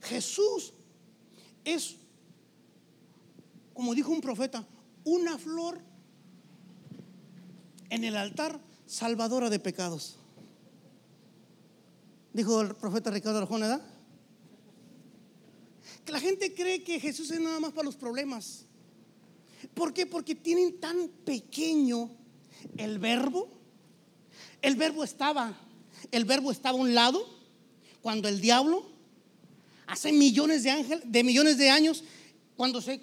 Jesús 0.01 0.73
es, 1.63 1.95
como 3.73 3.93
dijo 3.93 4.11
un 4.11 4.21
profeta, 4.21 4.65
una 5.03 5.37
flor 5.37 5.79
en 7.89 8.03
el 8.03 8.15
altar 8.15 8.59
salvadora 8.85 9.49
de 9.49 9.59
pecados. 9.59 10.17
Dijo 12.33 12.61
el 12.61 12.75
profeta 12.75 13.11
Ricardo 13.11 13.39
Arjona, 13.39 13.81
Que 16.05 16.11
la 16.11 16.19
gente 16.19 16.53
cree 16.53 16.83
que 16.83 16.99
Jesús 16.99 17.31
es 17.31 17.39
nada 17.39 17.59
más 17.59 17.71
para 17.71 17.85
los 17.85 17.95
problemas. 17.95 18.65
¿Por 19.73 19.93
qué? 19.93 20.05
Porque 20.05 20.35
tienen 20.35 20.79
tan 20.79 21.09
pequeño 21.25 22.11
el 22.77 22.99
verbo. 22.99 23.49
El 24.61 24.75
verbo 24.75 25.03
estaba, 25.03 25.57
el 26.11 26.25
verbo 26.25 26.51
estaba 26.51 26.77
a 26.77 26.81
un 26.81 26.93
lado 26.93 27.25
cuando 28.01 28.27
el 28.27 28.41
diablo 28.41 28.96
hace 29.87 30.11
millones 30.11 30.63
de 30.63 30.71
ángeles, 30.71 31.03
de 31.05 31.23
millones 31.23 31.57
de 31.57 31.69
años 31.69 32.03
cuando 32.57 32.81
se 32.81 32.99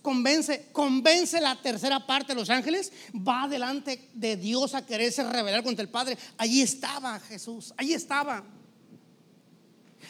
convence, 0.00 0.68
convence 0.70 1.40
la 1.40 1.60
tercera 1.60 2.06
parte 2.06 2.32
de 2.32 2.40
los 2.40 2.48
ángeles, 2.48 2.92
va 3.12 3.48
delante 3.48 4.08
de 4.14 4.36
Dios 4.36 4.72
a 4.74 4.86
quererse 4.86 5.28
revelar 5.28 5.64
contra 5.64 5.82
el 5.82 5.88
Padre. 5.88 6.16
Allí 6.38 6.62
estaba 6.62 7.18
Jesús, 7.18 7.74
allí 7.76 7.92
estaba. 7.92 8.44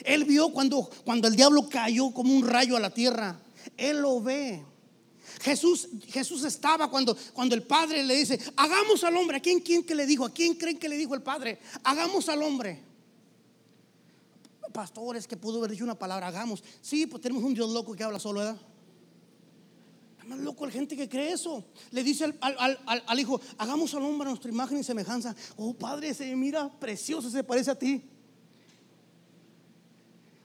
Él 0.05 0.25
vio 0.25 0.51
cuando, 0.51 0.91
cuando 1.05 1.29
el 1.29 1.35
diablo 1.35 1.67
cayó 1.67 2.13
como 2.13 2.35
un 2.35 2.47
rayo 2.47 2.77
a 2.77 2.81
la 2.81 2.91
tierra. 2.91 3.41
Él 3.77 4.03
lo 4.03 4.21
ve. 4.21 4.63
Jesús, 5.41 5.89
Jesús 6.09 6.45
estaba 6.45 6.91
cuando, 6.91 7.17
cuando 7.33 7.55
el 7.55 7.63
Padre 7.63 8.05
le 8.05 8.15
dice, 8.17 8.39
hagamos 8.57 9.03
al 9.03 9.17
hombre. 9.17 9.39
¿A 9.39 9.41
quién, 9.41 9.61
quién 9.61 9.83
que 9.83 9.95
le 9.95 10.05
dijo? 10.05 10.27
¿A 10.27 10.35
quién 10.35 10.57
creen 10.57 10.79
que 10.79 10.91
le 10.91 10.99
dijo 10.99 11.15
el 11.15 11.23
Padre? 11.23 11.59
Hagamos 11.85 12.29
al 12.29 12.43
hombre. 12.43 12.94
Pastores 14.73 15.27
que 15.27 15.37
pudo 15.37 15.59
haber 15.59 15.71
dicho 15.71 15.85
una 15.85 15.99
palabra, 15.99 16.29
hagamos. 16.29 16.63
Sí, 16.81 17.07
pues 17.07 17.23
tenemos 17.23 17.45
un 17.45 17.55
Dios 17.55 17.71
loco 17.71 17.95
que 17.95 18.05
habla 18.05 18.19
solo, 18.19 18.41
¿verdad? 18.41 18.61
más 20.27 20.39
loco 20.39 20.67
la 20.67 20.73
gente 20.73 20.97
que 20.97 21.09
cree 21.09 21.33
eso. 21.33 21.65
Le 21.91 22.03
dice 22.03 22.33
al, 22.41 23.21
hijo, 23.21 23.41
hagamos 23.59 23.95
al 23.95 24.03
hombre 24.03 24.29
nuestra 24.29 24.51
imagen 24.51 24.79
y 24.79 24.85
semejanza. 24.85 25.35
Oh 25.57 25.75
Padre, 25.75 26.15
se 26.15 26.35
mira 26.35 26.71
precioso, 26.79 27.31
se 27.31 27.45
parece 27.45 27.71
a 27.71 27.79
ti. 27.79 28.03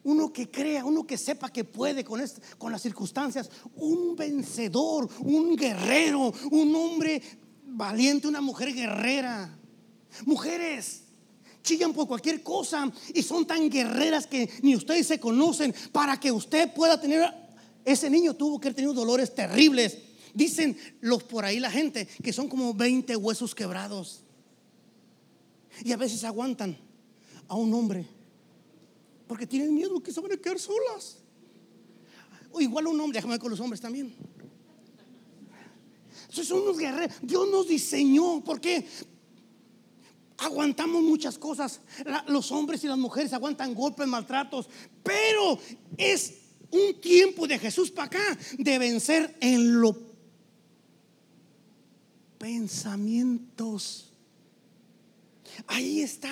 Uno 0.04 0.32
que 0.32 0.50
crea, 0.50 0.86
uno 0.86 1.06
que 1.06 1.18
sepa 1.18 1.50
que 1.50 1.64
puede 1.64 2.04
con, 2.04 2.22
con 2.58 2.72
las 2.72 2.82
circunstancias. 2.82 3.50
Un 3.76 4.16
vencedor, 4.16 5.10
un 5.20 5.56
guerrero, 5.56 6.34
un 6.52 6.76
hombre 6.76 7.22
valiente, 7.66 8.28
una 8.28 8.42
mujer 8.42 8.74
guerrera. 8.74 9.58
Mujeres 10.26 11.04
chillan 11.64 11.94
por 11.94 12.08
cualquier 12.08 12.42
cosa 12.44 12.92
y 13.14 13.22
son 13.22 13.46
tan 13.46 13.70
guerreras 13.70 14.28
que 14.28 14.50
ni 14.62 14.76
ustedes 14.76 15.08
se 15.08 15.20
conocen 15.20 15.74
para 15.92 16.20
que 16.20 16.32
usted 16.32 16.74
pueda 16.74 17.00
tener 17.00 17.50
ese 17.86 18.10
niño 18.10 18.36
tuvo 18.36 18.60
que 18.60 18.68
haber 18.68 18.76
tenido 18.76 18.94
dolores 18.94 19.34
terribles. 19.34 19.98
Dicen 20.34 20.78
los 21.02 21.24
por 21.24 21.46
ahí 21.46 21.60
la 21.60 21.72
gente 21.72 22.08
que 22.24 22.34
son 22.34 22.48
como 22.48 22.74
20 22.74 23.16
huesos 23.16 23.56
quebrados. 23.56 24.22
Y 25.84 25.92
a 25.92 25.98
veces 25.98 26.24
aguantan 26.24 26.78
a 27.48 27.56
un 27.56 27.74
hombre 27.74 28.06
porque 29.28 29.48
tienen 29.48 29.74
miedo 29.74 30.02
que 30.02 30.12
se 30.12 30.20
van 30.20 30.32
a 30.32 30.38
quedar 30.38 30.60
solas. 30.60 31.18
O 32.52 32.60
igual 32.62 32.88
un 32.88 33.00
hombre, 33.00 33.18
déjame 33.18 33.38
con 33.40 33.52
los 33.52 33.60
hombres 33.60 33.80
también. 33.80 34.14
son 36.30 36.62
unos 36.62 36.78
guerreros. 36.78 37.16
Dios 37.22 37.50
nos 37.50 37.68
diseñó. 37.68 38.44
porque 38.44 38.86
Aguantamos 40.42 41.04
muchas 41.04 41.38
cosas. 41.38 41.82
los 42.28 42.52
hombres 42.52 42.84
y 42.84 42.88
las 42.88 42.98
mujeres 42.98 43.34
aguantan 43.34 43.74
golpes, 43.74 44.08
maltratos. 44.08 44.70
Pero 45.04 45.60
es 45.98 46.36
un 46.72 47.00
tiempo 47.02 47.48
de 47.48 47.60
Jesús 47.60 47.92
para 47.92 48.08
acá 48.08 48.38
de 48.58 48.80
vencer 48.80 49.38
en 49.42 49.80
los 49.82 49.96
pensamientos. 52.38 54.14
Ahí 55.68 56.02
está 56.02 56.32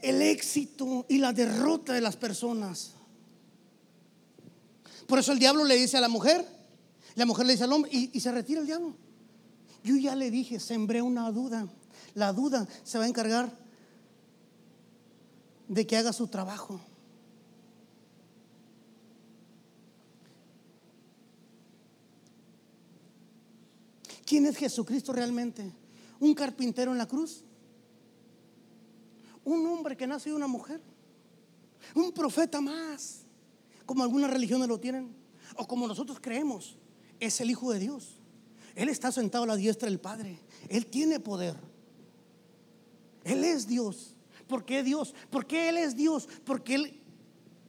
el 0.00 0.22
éxito 0.22 1.06
y 1.08 1.18
la 1.18 1.32
derrota 1.32 1.92
de 1.92 2.00
las 2.00 2.16
personas. 2.16 2.92
Por 5.06 5.18
eso 5.18 5.32
el 5.32 5.38
diablo 5.38 5.64
le 5.64 5.76
dice 5.76 5.96
a 5.96 6.00
la 6.00 6.08
mujer, 6.08 6.46
la 7.16 7.26
mujer 7.26 7.46
le 7.46 7.52
dice 7.52 7.64
al 7.64 7.72
hombre 7.72 7.90
y, 7.92 8.20
se 8.20 8.30
retira 8.30 8.60
el 8.60 8.66
diablo. 8.66 8.94
Yo 9.82 9.96
ya 9.96 10.14
le 10.14 10.30
dije, 10.30 10.60
sembré 10.60 11.02
una 11.02 11.30
duda. 11.32 11.66
La 12.14 12.32
duda 12.32 12.66
se 12.84 12.98
va 12.98 13.04
a 13.04 13.08
encargar 13.08 13.50
de 15.68 15.86
que 15.86 15.96
haga 15.96 16.12
su 16.12 16.26
trabajo. 16.26 16.80
¿Quién 24.24 24.46
es 24.46 24.56
Jesucristo 24.56 25.12
realmente? 25.12 25.72
¿Un 26.20 26.34
carpintero 26.34 26.92
en 26.92 26.98
la 26.98 27.06
cruz? 27.06 27.44
¿Un 29.44 29.66
hombre 29.66 29.96
que 29.96 30.06
nace 30.06 30.30
de 30.30 30.36
una 30.36 30.46
mujer? 30.46 30.80
¿Un 31.94 32.12
profeta 32.12 32.60
más? 32.60 33.22
Como 33.86 34.04
algunas 34.04 34.30
religiones 34.30 34.68
lo 34.68 34.78
tienen. 34.78 35.16
O 35.56 35.66
como 35.66 35.88
nosotros 35.88 36.18
creemos. 36.20 36.76
Es 37.18 37.40
el 37.40 37.50
Hijo 37.50 37.72
de 37.72 37.80
Dios. 37.80 38.20
Él 38.76 38.88
está 38.88 39.10
sentado 39.10 39.44
a 39.44 39.46
la 39.48 39.56
diestra 39.56 39.88
del 39.88 39.98
Padre. 39.98 40.38
Él 40.68 40.86
tiene 40.86 41.18
poder. 41.18 41.69
Él 43.24 43.44
es 43.44 43.66
Dios. 43.66 44.14
¿Por 44.46 44.64
qué 44.64 44.82
Dios? 44.82 45.14
Porque 45.30 45.68
Él 45.68 45.76
es 45.78 45.96
Dios. 45.96 46.28
Porque 46.44 46.74
Él 46.74 47.00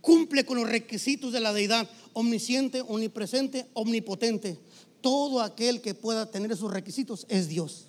cumple 0.01 0.45
con 0.45 0.57
los 0.57 0.69
requisitos 0.69 1.31
de 1.33 1.39
la 1.39 1.53
deidad. 1.53 1.89
Omnisciente, 2.13 2.81
omnipresente, 2.81 3.67
omnipotente. 3.73 4.57
Todo 5.01 5.41
aquel 5.41 5.81
que 5.81 5.93
pueda 5.93 6.29
tener 6.29 6.51
esos 6.51 6.71
requisitos 6.71 7.25
es 7.29 7.47
Dios. 7.47 7.87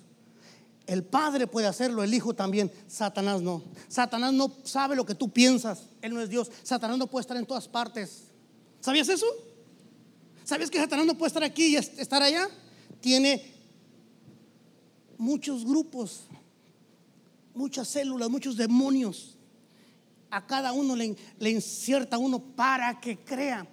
El 0.85 1.03
Padre 1.03 1.47
puede 1.47 1.67
hacerlo, 1.67 2.03
el 2.03 2.13
Hijo 2.13 2.33
también, 2.33 2.71
Satanás 2.87 3.41
no. 3.41 3.63
Satanás 3.87 4.33
no 4.33 4.51
sabe 4.63 4.95
lo 4.95 5.05
que 5.05 5.15
tú 5.15 5.29
piensas, 5.29 5.83
Él 6.01 6.13
no 6.13 6.21
es 6.21 6.29
Dios. 6.29 6.51
Satanás 6.63 6.97
no 6.97 7.07
puede 7.07 7.21
estar 7.21 7.37
en 7.37 7.45
todas 7.45 7.69
partes. 7.69 8.23
¿Sabías 8.81 9.07
eso? 9.07 9.25
¿Sabías 10.43 10.69
que 10.69 10.79
Satanás 10.79 11.05
no 11.05 11.17
puede 11.17 11.29
estar 11.29 11.43
aquí 11.43 11.67
y 11.67 11.75
estar 11.77 12.21
allá? 12.21 12.49
Tiene 12.99 13.53
muchos 15.17 15.63
grupos, 15.63 16.23
muchas 17.53 17.87
células, 17.87 18.29
muchos 18.29 18.57
demonios. 18.57 19.37
A 20.29 20.45
cada 20.45 20.73
uno 20.73 20.95
le, 20.95 21.15
le 21.39 21.49
incierta 21.49 22.17
uno 22.17 22.39
para 22.39 22.99
que 22.99 23.17
crea. 23.23 23.67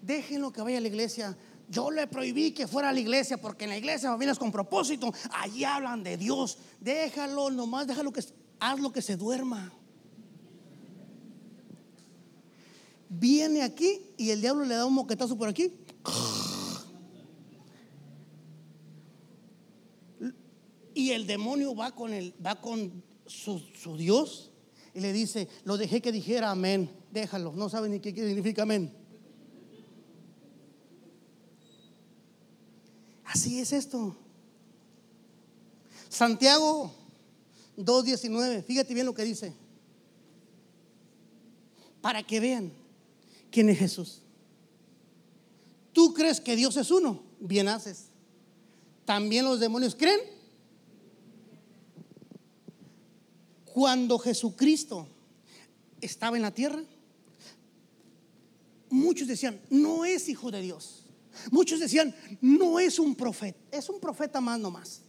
Déjenlo 0.00 0.52
que 0.52 0.62
vaya 0.62 0.78
a 0.78 0.80
la 0.80 0.88
iglesia 0.88 1.36
yo 1.68 1.90
le 1.90 2.06
prohibí 2.06 2.52
que 2.52 2.66
fuera 2.66 2.90
a 2.90 2.92
la 2.92 3.00
iglesia 3.00 3.38
porque 3.38 3.64
en 3.64 3.70
la 3.70 3.76
iglesia 3.76 4.14
vienes 4.16 4.38
con 4.38 4.52
propósito. 4.52 5.12
Allí 5.32 5.64
hablan 5.64 6.02
de 6.02 6.16
Dios. 6.16 6.58
Déjalo 6.80 7.50
nomás, 7.50 7.86
déjalo 7.86 8.12
que 8.12 8.22
haz 8.60 8.80
lo 8.80 8.92
que 8.92 9.02
se 9.02 9.16
duerma. 9.16 9.72
Viene 13.08 13.62
aquí 13.62 14.00
y 14.16 14.30
el 14.30 14.40
diablo 14.40 14.64
le 14.64 14.74
da 14.74 14.86
un 14.86 14.94
moquetazo 14.94 15.36
por 15.36 15.48
aquí. 15.48 15.72
Y 20.94 21.10
el 21.10 21.26
demonio 21.26 21.74
va 21.74 21.94
con 21.94 22.12
el, 22.12 22.34
va 22.44 22.60
con 22.60 23.02
su, 23.26 23.60
Dios 23.96 24.50
y 24.94 25.00
le 25.00 25.12
dice, 25.12 25.48
lo 25.64 25.76
dejé 25.76 26.00
que 26.00 26.12
dijera 26.12 26.50
amén. 26.50 26.90
Déjalo, 27.12 27.52
no 27.52 27.68
sabe 27.68 27.88
ni 27.88 28.00
qué 28.00 28.10
significa 28.10 28.62
amén. 28.62 28.92
Así 33.24 33.58
es 33.58 33.72
esto. 33.72 34.16
Santiago 36.08 36.92
2.19, 37.76 38.64
fíjate 38.64 38.94
bien 38.94 39.06
lo 39.06 39.14
que 39.14 39.24
dice. 39.24 39.52
Para 42.00 42.22
que 42.22 42.40
vean 42.40 42.72
quién 43.50 43.68
es 43.68 43.78
Jesús. 43.78 44.22
¿Tú 45.92 46.14
crees 46.14 46.40
que 46.40 46.56
Dios 46.56 46.76
es 46.76 46.90
uno? 46.90 47.22
Bien 47.40 47.68
haces. 47.68 48.06
¿También 49.04 49.44
los 49.44 49.60
demonios 49.60 49.94
creen? 49.94 50.35
Cuando 53.76 54.18
Jesucristo 54.18 55.06
estaba 56.00 56.36
en 56.36 56.42
la 56.44 56.50
tierra, 56.50 56.82
muchos 58.88 59.28
decían, 59.28 59.60
no 59.68 60.06
es 60.06 60.30
hijo 60.30 60.50
de 60.50 60.62
Dios. 60.62 61.04
Muchos 61.50 61.80
decían, 61.80 62.16
no 62.40 62.80
es 62.80 62.98
un 62.98 63.14
profeta, 63.14 63.58
es 63.70 63.90
un 63.90 64.00
profeta 64.00 64.40
más 64.40 64.58
nomás. 64.58 65.02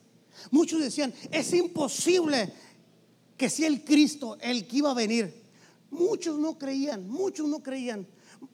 Muchos 0.51 0.81
decían, 0.81 1.13
es 1.31 1.53
imposible 1.53 2.51
que 3.37 3.49
sea 3.49 3.69
el 3.69 3.85
Cristo 3.85 4.37
el 4.41 4.67
que 4.67 4.79
iba 4.79 4.91
a 4.91 4.95
venir. 4.95 5.33
Muchos 5.89 6.37
no 6.37 6.57
creían, 6.57 7.07
muchos 7.07 7.47
no 7.47 7.63
creían. 7.63 8.05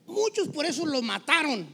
Muchos 0.06 0.46
por 0.46 0.64
eso 0.64 0.86
lo 0.86 1.02
mataron. 1.02 1.66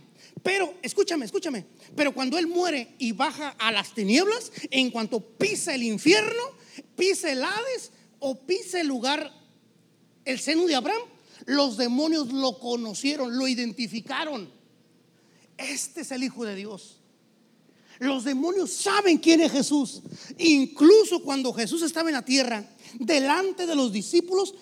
Pero, 0.42 0.76
escúchame, 0.80 1.26
escúchame. 1.26 1.66
Pero 1.94 2.14
cuando 2.14 2.38
Él 2.38 2.46
muere 2.46 2.94
y 2.96 3.12
baja 3.12 3.50
a 3.58 3.70
las 3.70 3.92
tinieblas, 3.92 4.50
en 4.70 4.90
cuanto 4.90 5.20
pisa 5.20 5.74
el 5.74 5.82
infierno, 5.82 6.42
pisa 6.96 7.30
el 7.30 7.44
Hades 7.44 7.92
o 8.20 8.38
pisa 8.46 8.80
el 8.80 8.86
lugar, 8.86 9.32
el 10.24 10.38
seno 10.38 10.66
de 10.66 10.76
Abraham, 10.76 11.02
los 11.46 11.76
demonios 11.76 12.32
lo 12.32 12.58
conocieron, 12.58 13.36
lo 13.36 13.48
identificaron. 13.48 14.50
Este 15.56 16.02
es 16.02 16.10
el 16.12 16.22
Hijo 16.22 16.44
de 16.44 16.54
Dios. 16.54 16.98
Los 17.98 18.24
demonios 18.24 18.70
saben 18.70 19.18
quién 19.18 19.40
es 19.40 19.52
Jesús. 19.52 20.02
Incluso 20.38 21.22
cuando 21.22 21.52
Jesús 21.52 21.82
estaba 21.82 22.08
en 22.08 22.14
la 22.14 22.24
tierra, 22.24 22.64
delante 22.98 23.66
de 23.66 23.74
los 23.74 23.92
discípulos, 23.92 24.54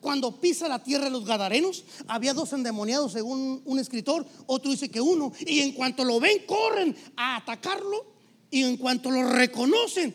cuando 0.00 0.40
pisa 0.40 0.68
la 0.68 0.82
tierra 0.82 1.04
de 1.04 1.10
los 1.10 1.24
Gadarenos, 1.24 1.84
había 2.08 2.34
dos 2.34 2.52
endemoniados, 2.52 3.12
según 3.12 3.62
un 3.64 3.78
escritor, 3.78 4.26
otro 4.46 4.70
dice 4.70 4.90
que 4.90 5.00
uno, 5.00 5.32
y 5.40 5.60
en 5.60 5.72
cuanto 5.72 6.04
lo 6.04 6.18
ven, 6.18 6.44
corren 6.44 6.96
a 7.16 7.36
atacarlo, 7.36 8.12
y 8.50 8.64
en 8.64 8.76
cuanto 8.76 9.10
lo 9.10 9.30
reconocen, 9.30 10.14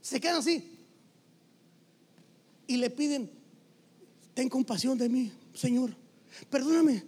se 0.00 0.20
quedan 0.20 0.38
así. 0.38 0.77
Y 2.68 2.76
le 2.76 2.90
piden, 2.90 3.28
ten 4.34 4.48
compasión 4.48 4.96
de 4.96 5.08
mí, 5.08 5.32
Señor, 5.54 5.96
perdóname, 6.48 7.02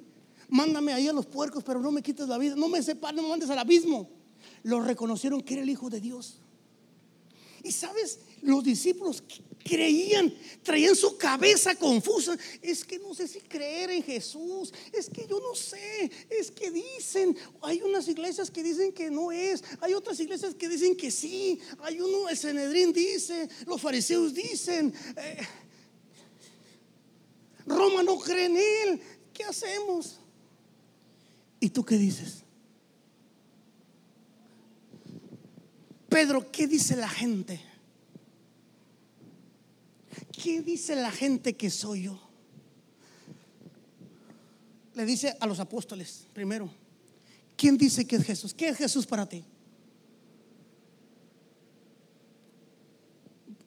mándame 0.48 0.92
ahí 0.92 1.06
a 1.06 1.12
los 1.12 1.26
puercos, 1.26 1.62
pero 1.62 1.78
no 1.78 1.92
me 1.92 2.02
quites 2.02 2.26
la 2.26 2.38
vida, 2.38 2.56
no 2.56 2.68
me 2.68 2.82
separes, 2.82 3.14
no 3.14 3.22
me 3.22 3.28
mandes 3.28 3.48
al 3.50 3.58
abismo 3.60 4.10
lo 4.62 4.80
reconocieron 4.80 5.42
que 5.42 5.54
era 5.54 5.62
el 5.62 5.70
Hijo 5.70 5.90
de 5.90 6.00
Dios. 6.00 6.38
Y 7.62 7.72
sabes, 7.72 8.20
los 8.42 8.64
discípulos 8.64 9.22
creían, 9.62 10.32
traían 10.62 10.96
su 10.96 11.16
cabeza 11.16 11.74
confusa. 11.74 12.36
Es 12.62 12.84
que 12.84 12.98
no 12.98 13.14
sé 13.14 13.28
si 13.28 13.40
creer 13.40 13.90
en 13.90 14.02
Jesús. 14.02 14.72
Es 14.92 15.08
que 15.08 15.26
yo 15.28 15.40
no 15.40 15.54
sé. 15.54 16.10
Es 16.28 16.50
que 16.50 16.70
dicen, 16.70 17.36
hay 17.62 17.82
unas 17.82 18.08
iglesias 18.08 18.50
que 18.50 18.62
dicen 18.62 18.92
que 18.92 19.10
no 19.10 19.32
es. 19.32 19.62
Hay 19.80 19.94
otras 19.94 20.18
iglesias 20.20 20.54
que 20.54 20.68
dicen 20.68 20.96
que 20.96 21.10
sí. 21.10 21.60
Hay 21.80 22.00
uno, 22.00 22.28
el 22.28 22.36
Senedrín 22.36 22.92
dice, 22.92 23.48
los 23.66 23.80
fariseos 23.80 24.34
dicen. 24.34 24.92
Eh, 25.16 25.46
Roma 27.66 28.02
no 28.02 28.18
cree 28.18 28.46
en 28.46 28.56
él. 28.56 29.00
¿Qué 29.32 29.44
hacemos? 29.44 30.18
¿Y 31.60 31.70
tú 31.70 31.84
qué 31.84 31.96
dices? 31.96 32.42
Pedro, 36.08 36.50
¿qué 36.50 36.66
dice 36.66 36.96
la 36.96 37.08
gente? 37.08 37.69
¿Qué 40.42 40.62
dice 40.62 40.96
la 40.96 41.10
gente 41.10 41.56
que 41.56 41.70
soy 41.70 42.04
yo? 42.04 42.20
Le 44.94 45.04
dice 45.04 45.36
a 45.38 45.46
los 45.46 45.60
apóstoles 45.60 46.26
primero, 46.32 46.70
¿quién 47.56 47.76
dice 47.76 48.06
que 48.06 48.16
es 48.16 48.24
Jesús? 48.24 48.54
¿Qué 48.54 48.68
es 48.68 48.76
Jesús 48.76 49.06
para 49.06 49.28
ti? 49.28 49.44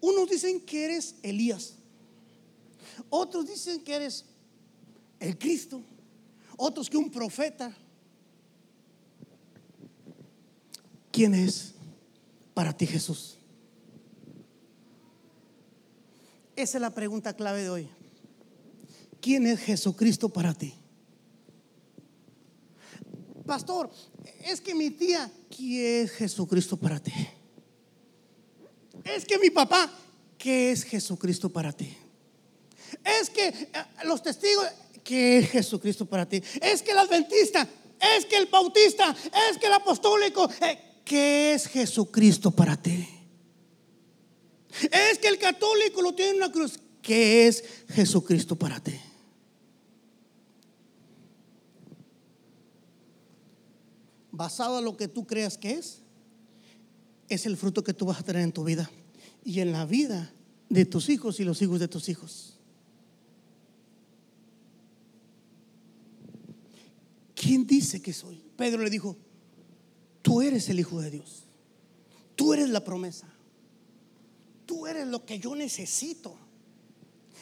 Unos 0.01 0.29
dicen 0.29 0.59
que 0.61 0.85
eres 0.85 1.15
Elías, 1.21 1.75
otros 3.09 3.47
dicen 3.47 3.81
que 3.83 3.93
eres 3.95 4.25
el 5.19 5.37
Cristo, 5.37 5.81
otros 6.57 6.89
que 6.89 6.97
un 6.97 7.09
profeta. 7.09 7.75
¿Quién 11.11 11.35
es? 11.35 11.73
para 12.53 12.75
ti 12.75 12.85
Jesús? 12.85 13.37
Esa 16.55 16.77
es 16.77 16.81
la 16.81 16.91
pregunta 16.91 17.33
clave 17.33 17.63
de 17.63 17.69
hoy. 17.69 17.89
¿Quién 19.19 19.47
es 19.47 19.59
Jesucristo 19.59 20.29
para 20.29 20.53
ti? 20.53 20.73
Pastor, 23.45 23.89
es 24.45 24.61
que 24.61 24.75
mi 24.75 24.91
tía, 24.91 25.31
¿quién 25.55 26.03
es 26.05 26.11
Jesucristo 26.11 26.77
para 26.77 26.99
ti? 26.99 27.11
Es 29.03 29.25
que 29.25 29.37
mi 29.39 29.49
papá, 29.49 29.91
¿qué 30.37 30.71
es 30.71 30.83
Jesucristo 30.83 31.49
para 31.49 31.73
ti? 31.73 31.97
Es 33.03 33.29
que 33.29 33.47
eh, 33.47 33.67
los 34.05 34.21
testigos, 34.21 34.65
¿qué 35.03 35.39
es 35.39 35.49
Jesucristo 35.49 36.05
para 36.05 36.27
ti? 36.27 36.41
Es 36.61 36.81
que 36.83 36.91
el 36.91 36.99
adventista, 36.99 37.67
es 38.17 38.25
que 38.25 38.37
el 38.37 38.45
bautista, 38.45 39.15
es 39.49 39.57
que 39.57 39.67
el 39.67 39.73
apostólico, 39.73 40.49
eh, 40.61 41.01
¿qué 41.03 41.53
es 41.53 41.67
Jesucristo 41.67 42.51
para 42.51 42.77
ti? 42.77 43.22
Es 44.91 45.19
que 45.19 45.27
el 45.27 45.37
católico 45.37 46.01
lo 46.01 46.13
tiene 46.13 46.31
en 46.31 46.37
una 46.37 46.51
cruz. 46.51 46.79
¿Qué 47.01 47.47
es 47.47 47.63
Jesucristo 47.89 48.55
para 48.55 48.79
ti? 48.81 48.93
Basado 54.31 54.79
en 54.79 54.85
lo 54.85 54.97
que 54.97 55.07
tú 55.07 55.27
creas 55.27 55.57
que 55.57 55.73
es, 55.73 55.99
es 57.29 57.45
el 57.45 57.57
fruto 57.57 57.83
que 57.83 57.93
tú 57.93 58.05
vas 58.05 58.19
a 58.19 58.23
tener 58.23 58.41
en 58.41 58.51
tu 58.51 58.63
vida 58.63 58.89
y 59.43 59.59
en 59.59 59.71
la 59.71 59.85
vida 59.85 60.33
de 60.69 60.85
tus 60.85 61.09
hijos 61.09 61.39
y 61.39 61.43
los 61.43 61.61
hijos 61.61 61.79
de 61.79 61.87
tus 61.87 62.09
hijos. 62.09 62.57
¿Quién 67.35 67.67
dice 67.67 68.01
que 68.01 68.13
soy? 68.13 68.41
Pedro 68.55 68.81
le 68.81 68.89
dijo, 68.89 69.17
Tú 70.23 70.41
eres 70.41 70.69
el 70.69 70.79
Hijo 70.79 71.01
de 71.01 71.11
Dios. 71.11 71.43
Tú 72.35 72.53
eres 72.53 72.69
la 72.69 72.83
promesa. 72.83 73.27
Tú 74.65 74.87
eres 74.87 75.07
lo 75.07 75.25
que 75.25 75.39
yo 75.39 75.55
necesito. 75.55 76.37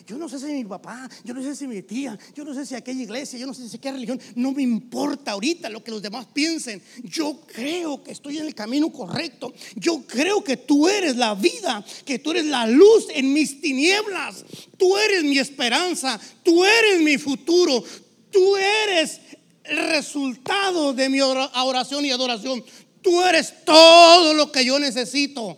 Yo 0.08 0.18
no 0.18 0.28
sé 0.28 0.40
si 0.40 0.46
mi 0.46 0.66
papá, 0.66 1.10
yo 1.24 1.34
no 1.34 1.42
sé 1.42 1.56
si 1.56 1.68
mi 1.68 1.82
tía, 1.84 2.18
yo 2.36 2.44
no 2.44 2.54
sé 2.54 2.66
si 2.66 2.76
aquella 2.76 3.04
iglesia, 3.04 3.38
yo 3.38 3.46
no 3.46 3.54
sé 3.54 3.70
si 3.70 3.78
qué 3.78 3.92
religión, 3.92 4.20
no 4.36 4.52
me 4.52 4.64
importa 4.64 5.32
ahorita 5.32 5.70
lo 5.70 5.84
que 5.84 5.92
los 5.92 6.02
demás 6.02 6.26
piensen. 6.34 6.82
Yo 7.04 7.42
creo 7.46 8.04
que 8.04 8.12
estoy 8.12 8.40
en 8.40 8.48
el 8.48 8.56
camino 8.56 8.92
correcto. 8.92 9.54
Yo 9.76 10.04
creo 10.08 10.44
que 10.44 10.58
tú 10.58 10.88
eres 10.88 11.16
la 11.16 11.36
vida, 11.36 11.86
que 12.06 12.20
tú 12.20 12.32
eres 12.32 12.46
la 12.46 12.66
luz 12.68 13.08
en 13.14 13.32
mis 13.32 13.62
tinieblas. 13.62 14.44
Tú 14.78 14.98
eres 14.98 15.24
mi 15.24 15.38
esperanza, 15.38 16.20
tú 16.44 16.66
eres 16.66 17.02
mi 17.02 17.18
futuro, 17.18 17.84
tú 18.32 18.56
eres 18.58 19.20
el 19.64 19.78
resultado 19.90 20.94
de 20.94 21.10
mi 21.10 21.22
oración 21.22 22.06
y 22.06 22.12
adoración. 22.12 22.64
Tú 23.02 23.22
eres 23.22 23.66
todo 23.66 24.34
lo 24.34 24.52
que 24.52 24.66
yo 24.66 24.80
necesito. 24.80 25.58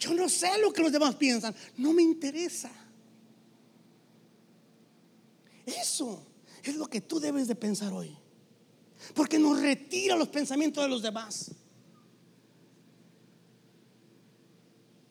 Yo 0.00 0.14
no 0.14 0.30
sé 0.30 0.58
lo 0.58 0.72
que 0.72 0.80
los 0.80 0.90
demás 0.90 1.14
piensan. 1.14 1.54
No 1.76 1.92
me 1.92 2.02
interesa. 2.02 2.70
Eso 5.66 6.26
es 6.64 6.74
lo 6.74 6.86
que 6.86 7.02
tú 7.02 7.20
debes 7.20 7.46
de 7.46 7.54
pensar 7.54 7.92
hoy. 7.92 8.16
Porque 9.14 9.38
nos 9.38 9.60
retira 9.60 10.16
los 10.16 10.28
pensamientos 10.28 10.82
de 10.82 10.88
los 10.88 11.02
demás. 11.02 11.50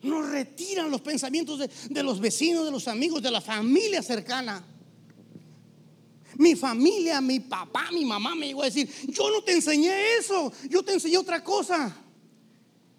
Nos 0.01 0.27
retiran 0.27 0.89
los 0.89 1.01
pensamientos 1.01 1.59
de, 1.59 1.69
de 1.89 2.03
los 2.03 2.19
vecinos, 2.19 2.65
de 2.65 2.71
los 2.71 2.87
amigos, 2.87 3.21
de 3.21 3.29
la 3.29 3.41
familia 3.41 4.01
cercana. 4.01 4.65
Mi 6.35 6.55
familia, 6.55 7.21
mi 7.21 7.41
papá, 7.41 7.91
mi 7.91 8.05
mamá 8.05 8.33
me 8.33 8.47
iba 8.47 8.63
a 8.63 8.65
decir, 8.65 8.89
yo 9.07 9.29
no 9.29 9.43
te 9.43 9.51
enseñé 9.51 10.17
eso, 10.17 10.51
yo 10.67 10.81
te 10.81 10.93
enseñé 10.93 11.17
otra 11.17 11.43
cosa. 11.43 11.95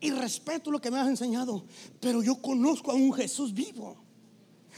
Y 0.01 0.11
respeto 0.11 0.71
lo 0.71 0.81
que 0.81 0.91
me 0.91 0.99
has 0.99 1.09
enseñado, 1.09 1.65
pero 2.01 2.23
yo 2.23 2.41
conozco 2.41 2.91
a 2.91 2.95
un 2.95 3.13
Jesús 3.13 3.53
vivo. 3.53 3.97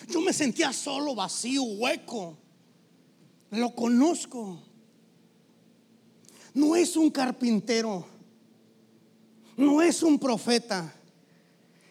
Yo 0.09 0.21
me 0.21 0.33
sentía 0.33 0.73
solo, 0.73 1.15
vacío, 1.15 1.63
hueco. 1.63 2.37
Lo 3.51 3.75
conozco. 3.75 4.61
No 6.55 6.75
es 6.75 6.97
un 6.97 7.11
carpintero. 7.11 8.05
No 9.57 9.81
es 9.81 10.03
un 10.03 10.19
profeta. 10.19 10.93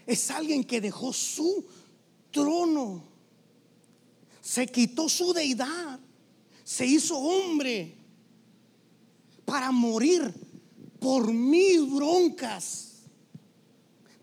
Es 0.05 0.29
alguien 0.29 0.63
que 0.63 0.81
dejó 0.81 1.13
su 1.13 1.65
trono. 2.31 3.03
Se 4.41 4.67
quitó 4.67 5.07
su 5.07 5.31
deidad 5.31 5.99
se 6.71 6.85
hizo 6.85 7.17
hombre 7.17 7.97
para 9.43 9.71
morir 9.71 10.33
por 10.99 11.33
mis 11.33 11.85
broncas, 11.91 12.90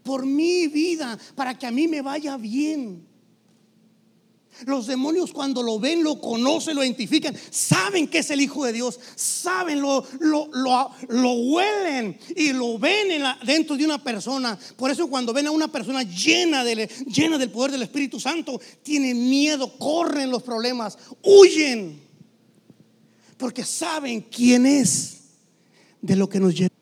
por 0.08 0.24
mi 0.24 0.68
vida, 0.68 1.18
para 1.34 1.58
que 1.58 1.66
a 1.66 1.70
mí 1.70 1.86
me 1.86 2.00
vaya 2.00 2.38
bien. 2.38 3.06
Los 4.64 4.86
demonios 4.86 5.34
cuando 5.34 5.62
lo 5.62 5.78
ven, 5.78 6.02
lo 6.02 6.18
conocen, 6.18 6.76
lo 6.76 6.82
identifican, 6.82 7.36
saben 7.50 8.08
que 8.08 8.20
es 8.20 8.30
el 8.30 8.40
Hijo 8.40 8.64
de 8.64 8.72
Dios, 8.72 8.98
saben, 9.16 9.82
lo, 9.82 10.02
lo, 10.20 10.48
lo, 11.08 11.32
huelen 11.32 12.18
y 12.34 12.54
lo 12.54 12.78
ven 12.78 13.22
dentro 13.44 13.76
de 13.76 13.84
una 13.84 14.02
persona. 14.02 14.58
Por 14.78 14.90
eso 14.90 15.08
cuando 15.08 15.34
ven 15.34 15.46
a 15.46 15.50
una 15.50 15.70
persona 15.70 16.02
llena, 16.04 16.64
de, 16.64 16.88
llena 17.06 17.36
del 17.36 17.50
poder 17.50 17.72
del 17.72 17.82
Espíritu 17.82 18.18
Santo, 18.18 18.58
tienen 18.82 19.28
miedo, 19.28 19.76
corren 19.78 20.30
los 20.30 20.42
problemas, 20.42 20.96
huyen, 21.22 22.00
porque 23.36 23.62
saben 23.62 24.22
quién 24.22 24.64
es 24.64 25.18
de 26.00 26.16
lo 26.16 26.30
que 26.30 26.40
nos 26.40 26.54
lleva, 26.54 26.72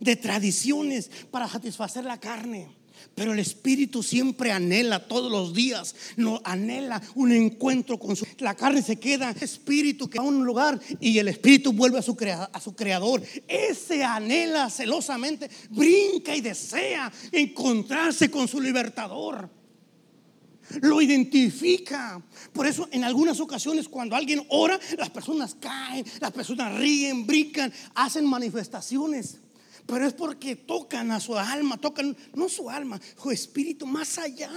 de 0.00 0.16
tradiciones 0.16 1.10
para 1.30 1.48
satisfacer 1.48 2.04
la 2.04 2.18
carne. 2.18 2.78
Pero 3.14 3.32
el 3.32 3.38
Espíritu 3.38 4.02
siempre 4.02 4.52
anhela 4.52 5.08
todos 5.08 5.30
los 5.30 5.54
días, 5.54 5.94
no 6.16 6.40
anhela 6.44 7.02
un 7.14 7.32
encuentro 7.32 7.98
con 7.98 8.16
su. 8.16 8.26
La 8.38 8.54
carne 8.54 8.82
se 8.82 8.98
queda, 8.98 9.30
Espíritu 9.40 10.08
que 10.08 10.18
va 10.18 10.24
a 10.24 10.28
un 10.28 10.44
lugar 10.44 10.80
y 11.00 11.18
el 11.18 11.28
Espíritu 11.28 11.72
vuelve 11.72 11.98
a 11.98 12.02
su, 12.02 12.16
a 12.52 12.60
su 12.60 12.74
Creador. 12.74 13.22
Ese 13.46 14.04
anhela 14.04 14.70
celosamente, 14.70 15.50
brinca 15.70 16.34
y 16.34 16.40
desea 16.40 17.12
encontrarse 17.32 18.30
con 18.30 18.46
su 18.46 18.60
libertador. 18.60 19.50
Lo 20.82 21.00
identifica. 21.00 22.22
Por 22.52 22.66
eso 22.66 22.88
en 22.92 23.02
algunas 23.02 23.40
ocasiones 23.40 23.88
cuando 23.88 24.14
alguien 24.14 24.44
ora, 24.50 24.78
las 24.96 25.10
personas 25.10 25.56
caen, 25.58 26.04
las 26.20 26.30
personas 26.30 26.78
ríen, 26.78 27.26
brincan, 27.26 27.72
hacen 27.94 28.26
manifestaciones 28.26 29.38
pero 29.88 30.06
es 30.06 30.12
porque 30.12 30.54
tocan 30.54 31.10
a 31.12 31.18
su 31.18 31.34
alma, 31.34 31.78
tocan 31.78 32.14
no 32.34 32.50
su 32.50 32.68
alma, 32.68 33.00
su 33.20 33.30
espíritu 33.30 33.86
más 33.86 34.18
allá. 34.18 34.50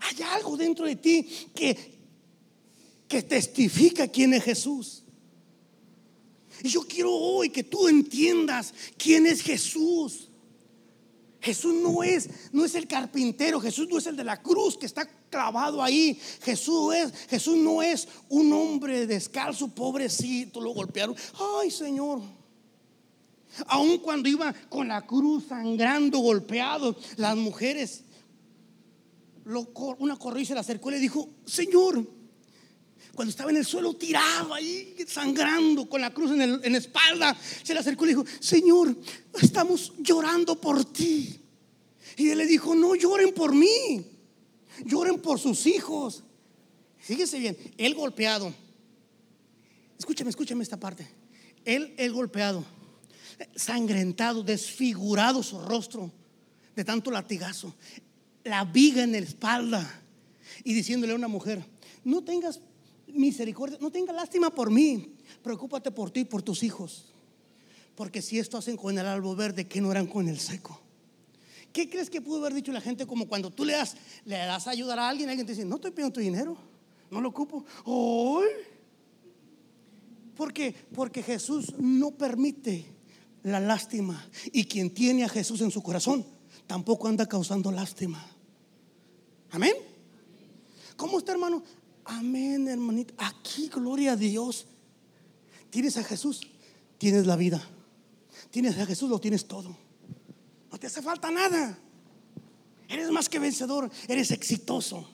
Hay 0.00 0.22
algo 0.34 0.54
dentro 0.54 0.84
de 0.84 0.96
ti 0.96 1.26
que, 1.54 1.94
que 3.08 3.22
testifica 3.22 4.06
quién 4.06 4.34
es 4.34 4.44
Jesús. 4.44 5.02
Y 6.62 6.68
yo 6.68 6.82
quiero 6.82 7.10
hoy 7.10 7.48
que 7.48 7.64
tú 7.64 7.88
entiendas 7.88 8.74
quién 8.98 9.24
es 9.24 9.40
Jesús. 9.40 10.28
Jesús 11.40 11.72
no 11.72 12.02
es, 12.02 12.28
no 12.52 12.66
es 12.66 12.74
el 12.74 12.86
carpintero, 12.86 13.60
Jesús 13.60 13.88
no 13.88 13.96
es 13.96 14.06
el 14.06 14.16
de 14.16 14.24
la 14.24 14.42
cruz 14.42 14.76
que 14.76 14.84
está 14.84 15.06
clavado 15.30 15.82
ahí. 15.82 16.20
Jesús 16.42 16.94
es, 16.94 17.12
Jesús 17.30 17.56
no 17.56 17.82
es 17.82 18.06
un 18.28 18.52
hombre 18.52 19.06
descalzo, 19.06 19.68
pobrecito, 19.68 20.60
lo 20.60 20.72
golpearon. 20.72 21.16
Ay, 21.62 21.70
Señor. 21.70 22.41
Aun 23.66 23.98
cuando 23.98 24.28
iba 24.28 24.52
con 24.68 24.88
la 24.88 25.06
cruz 25.06 25.44
sangrando, 25.48 26.18
golpeado, 26.18 26.96
las 27.16 27.36
mujeres, 27.36 28.04
una 29.98 30.16
corrió 30.16 30.42
y 30.42 30.46
se 30.46 30.54
le 30.54 30.60
acercó 30.60 30.90
y 30.90 30.94
le 30.94 31.00
dijo, 31.00 31.28
Señor, 31.44 32.06
cuando 33.14 33.30
estaba 33.30 33.50
en 33.50 33.58
el 33.58 33.66
suelo 33.66 33.94
tirado 33.94 34.54
ahí, 34.54 34.96
sangrando, 35.06 35.86
con 35.88 36.00
la 36.00 36.14
cruz 36.14 36.30
en, 36.30 36.72
la 36.72 36.78
espalda, 36.78 37.36
se 37.62 37.74
le 37.74 37.80
acercó 37.80 38.04
y 38.04 38.08
le 38.08 38.14
dijo, 38.14 38.26
Señor, 38.40 38.96
estamos 39.40 39.92
llorando 39.98 40.58
por 40.58 40.84
ti. 40.86 41.38
Y 42.16 42.30
él 42.30 42.38
le 42.38 42.46
dijo, 42.46 42.74
no 42.74 42.94
lloren 42.94 43.34
por 43.34 43.54
mí, 43.54 44.06
lloren 44.84 45.20
por 45.20 45.38
sus 45.38 45.66
hijos. 45.66 46.24
Fíjese 46.98 47.38
bien, 47.38 47.56
él 47.76 47.94
golpeado. 47.94 48.52
Escúchame, 49.98 50.30
escúchame 50.30 50.62
esta 50.62 50.78
parte. 50.78 51.06
Él, 51.64 51.94
él 51.98 52.12
golpeado 52.12 52.64
sangrentado, 53.54 54.42
desfigurado 54.42 55.42
su 55.42 55.60
rostro 55.60 56.10
de 56.74 56.84
tanto 56.84 57.10
latigazo, 57.10 57.74
la 58.44 58.64
viga 58.64 59.02
en 59.02 59.12
la 59.12 59.18
espalda 59.18 60.02
y 60.64 60.74
diciéndole 60.74 61.12
a 61.12 61.16
una 61.16 61.28
mujer, 61.28 61.64
no 62.04 62.22
tengas 62.22 62.60
misericordia, 63.06 63.78
no 63.80 63.90
tengas 63.90 64.16
lástima 64.16 64.50
por 64.50 64.70
mí, 64.70 65.14
preocúpate 65.42 65.90
por 65.90 66.10
ti 66.10 66.20
y 66.20 66.24
por 66.24 66.42
tus 66.42 66.62
hijos, 66.62 67.12
porque 67.94 68.22
si 68.22 68.38
esto 68.38 68.58
hacen 68.58 68.76
con 68.76 68.98
el 68.98 69.06
albo 69.06 69.36
verde, 69.36 69.68
que 69.68 69.80
no 69.80 69.90
eran 69.90 70.06
con 70.06 70.28
el 70.28 70.38
seco? 70.38 70.80
¿Qué 71.72 71.88
crees 71.88 72.10
que 72.10 72.20
pudo 72.20 72.40
haber 72.40 72.54
dicho 72.54 72.70
la 72.72 72.80
gente 72.80 73.06
como 73.06 73.26
cuando 73.26 73.50
tú 73.50 73.64
le 73.64 73.72
das, 73.72 73.96
le 74.24 74.36
das 74.36 74.66
a 74.66 74.70
ayudar 74.70 74.98
a 74.98 75.08
alguien, 75.08 75.28
alguien 75.28 75.46
te 75.46 75.52
dice, 75.52 75.64
no 75.64 75.76
estoy 75.76 75.90
pidiendo 75.90 76.12
tu 76.12 76.20
dinero, 76.20 76.56
no 77.10 77.20
lo 77.20 77.30
ocupo? 77.30 77.64
¿Hoy? 77.84 78.46
¿Por 80.36 80.52
qué? 80.52 80.74
Porque 80.94 81.22
Jesús 81.22 81.74
no 81.78 82.10
permite 82.10 82.86
la 83.42 83.60
lástima. 83.60 84.28
Y 84.52 84.64
quien 84.64 84.92
tiene 84.92 85.24
a 85.24 85.28
Jesús 85.28 85.60
en 85.60 85.70
su 85.70 85.82
corazón 85.82 86.24
tampoco 86.66 87.08
anda 87.08 87.26
causando 87.26 87.70
lástima. 87.70 88.24
Amén. 89.50 89.74
¿Cómo 90.96 91.18
está, 91.18 91.32
hermano? 91.32 91.62
Amén, 92.04 92.68
hermanito. 92.68 93.14
Aquí, 93.18 93.68
gloria 93.68 94.12
a 94.12 94.16
Dios. 94.16 94.66
Tienes 95.70 95.96
a 95.96 96.04
Jesús, 96.04 96.40
tienes 96.98 97.26
la 97.26 97.36
vida. 97.36 97.62
Tienes 98.50 98.78
a 98.78 98.86
Jesús, 98.86 99.08
lo 99.08 99.18
tienes 99.18 99.46
todo. 99.46 99.76
No 100.70 100.78
te 100.78 100.86
hace 100.86 101.02
falta 101.02 101.30
nada. 101.30 101.78
Eres 102.88 103.10
más 103.10 103.28
que 103.28 103.38
vencedor, 103.38 103.90
eres 104.08 104.30
exitoso. 104.30 105.08